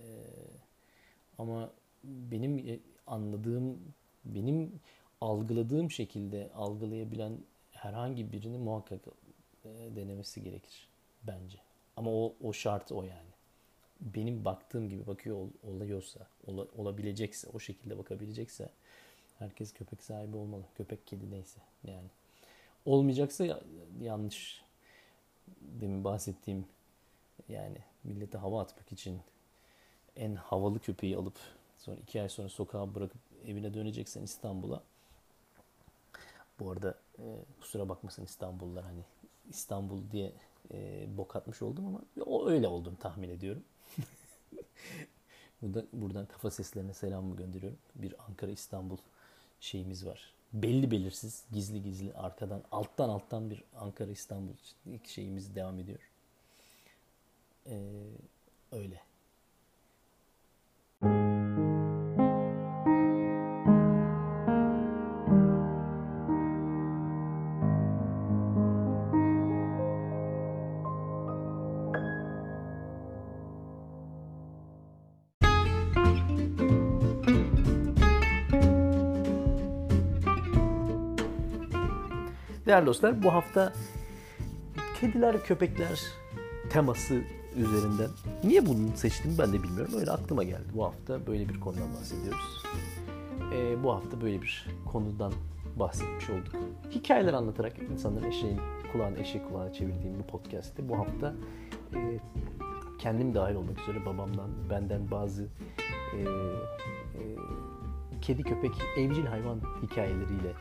ama 1.38 1.71
benim 2.08 2.58
e, 2.60 2.80
anladığım, 3.08 3.80
benim 4.26 4.80
algıladığım 5.22 5.91
şekilde 5.91 6.50
algılayabilen 6.56 7.38
herhangi 7.72 8.32
birini 8.32 8.58
muhakkak 8.58 9.02
e, 9.65 9.70
denemesi 9.96 10.43
gerekir 10.43 10.89
bence. 11.24 11.58
Ama 11.98 12.12
o, 12.12 12.34
o 12.43 12.54
şart 12.54 12.91
o 12.91 13.04
yani. 13.04 13.28
Benim 14.02 14.46
baktığım 14.46 14.89
gibi 14.89 15.08
bakıyor 15.08 15.38
ol, 15.38 15.50
oluyorsa, 15.63 16.28
ola, 16.48 16.67
olabilecekse, 16.78 17.48
o 17.54 17.60
şekilde 17.60 17.98
bakabilecekse 17.98 18.70
herkes 19.39 19.74
köpek 19.74 20.04
sahibi 20.04 20.38
olmalı. 20.38 20.63
Köpek, 20.76 21.08
kedi 21.08 21.32
neyse 21.32 21.60
yani. 21.84 22.08
Olmayacaksa 22.86 23.62
yanlış. 24.02 24.62
Demin 25.62 26.04
bahsettiğim 26.04 26.65
yani 27.50 27.78
millete 28.04 28.38
hava 28.38 28.62
atmak 28.62 28.91
için 28.91 29.20
en 30.15 30.36
havalı 30.36 30.80
köpeği 30.80 31.17
alıp 31.17 31.36
sonra 31.78 31.98
iki 31.98 32.22
ay 32.22 32.30
sonra 32.30 32.50
sokağa 32.50 32.96
bırakıp 32.96 33.22
evine 33.46 33.74
döneceksen 33.74 34.24
İstanbul'a 34.24 34.84
bu 36.60 36.72
arada 36.72 36.96
e, 37.20 37.24
kusura 37.62 37.90
bakmasın 37.90 38.24
İstanbullular 38.24 38.84
hani 38.84 39.04
İstanbul 39.50 40.12
diye 40.12 40.34
e, 40.74 41.08
bok 41.18 41.36
atmış 41.36 41.62
oldum 41.62 41.86
ama 41.86 42.02
o 42.26 42.50
öyle 42.50 42.68
oldum 42.68 42.96
tahmin 43.00 43.30
ediyorum. 43.30 43.63
Burada, 45.62 45.86
buradan 45.94 46.26
kafa 46.26 46.52
seslerine 46.52 46.94
selamımı 46.94 47.36
gönderiyorum. 47.36 47.80
Bir 47.96 48.16
Ankara 48.28 48.52
İstanbul 48.52 48.98
şeyimiz 49.60 50.06
var. 50.06 50.34
Belli 50.54 50.92
belirsiz, 50.92 51.44
gizli 51.52 51.84
gizli 51.84 52.13
arkadan, 52.13 52.63
alttan 52.72 53.10
alttan 53.10 53.50
bir 53.50 53.63
Ankara 53.76 54.12
İstanbul 54.12 54.54
şeyimiz 55.04 55.56
devam 55.56 55.80
ediyor. 55.80 56.00
Ee, 57.66 57.92
öyle. 58.72 59.02
Değerli 82.67 82.86
dostlar 82.86 83.23
bu 83.23 83.34
hafta 83.34 83.73
kediler, 84.99 85.43
köpekler 85.43 86.01
teması 86.69 87.21
üzerinden. 87.56 88.10
Niye 88.43 88.65
bunu 88.65 88.88
seçtim 88.95 89.36
ben 89.39 89.53
de 89.53 89.63
bilmiyorum. 89.63 89.93
Öyle 89.99 90.12
aklıma 90.12 90.43
geldi. 90.43 90.67
Bu 90.73 90.86
hafta 90.86 91.27
böyle 91.27 91.49
bir 91.49 91.60
konudan 91.60 91.93
bahsediyoruz. 91.93 92.63
Ee, 93.53 93.84
bu 93.84 93.93
hafta 93.93 94.21
böyle 94.21 94.41
bir 94.41 94.67
konudan 94.91 95.34
bahsetmiş 95.75 96.30
olduk. 96.30 96.56
Hikayeler 96.91 97.34
anlatarak 97.34 97.80
insanların 97.91 98.27
eşeğin 98.27 98.60
kulağını 98.91 99.19
eşek 99.19 99.49
kulağına 99.49 99.73
çevirdiğim 99.73 100.19
bu 100.19 100.23
podcast'te 100.23 100.89
bu 100.89 100.99
hafta 100.99 101.34
e, 101.95 102.19
kendim 102.99 103.36
dahil 103.36 103.56
olmak 103.56 103.80
üzere 103.82 104.06
babamdan, 104.06 104.49
benden 104.69 105.12
bazı 105.12 105.43
e, 106.13 106.19
e, 106.19 107.21
kedi 108.21 108.43
köpek 108.43 108.71
evcil 108.97 109.25
hayvan 109.25 109.60
hikayeleriyle 109.82 110.53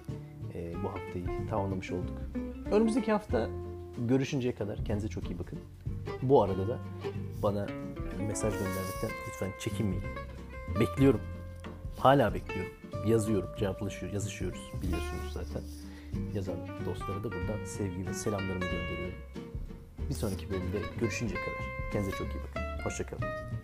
e, 0.57 0.73
bu 0.85 0.89
haftayı 0.89 1.49
tamamlamış 1.51 1.93
olduk. 1.93 2.23
Önümüzdeki 2.73 3.13
hafta 3.13 3.49
görüşünceye 3.99 4.55
kadar 4.55 4.85
kendinize 4.85 5.09
çok 5.09 5.31
iyi 5.31 5.39
bakın. 5.39 5.59
Bu 6.23 6.43
arada 6.43 6.69
da 6.69 6.79
bana 7.43 7.67
mesaj 8.27 8.53
göndermekten 8.53 9.11
lütfen 9.29 9.51
çekinmeyin. 9.59 10.05
Bekliyorum. 10.81 11.21
Hala 11.99 12.35
bekliyorum. 12.35 12.73
Yazıyorum, 13.07 13.49
cevaplaşıyor, 13.59 14.13
yazışıyoruz 14.13 14.73
biliyorsunuz 14.83 15.33
zaten. 15.33 15.63
Yazan 16.35 16.57
dostlara 16.87 17.19
da 17.19 17.25
buradan 17.25 17.65
sevgi 17.65 18.07
ve 18.07 18.15
selamlarımı 18.15 18.65
gönderiyorum. 18.65 19.19
Bir 20.09 20.15
sonraki 20.15 20.51
bölümde 20.51 20.79
görüşünceye 21.01 21.41
kadar 21.41 21.59
kendinize 21.93 22.17
çok 22.17 22.27
iyi 22.27 22.41
bakın. 22.49 22.85
Hoşçakalın. 22.85 23.56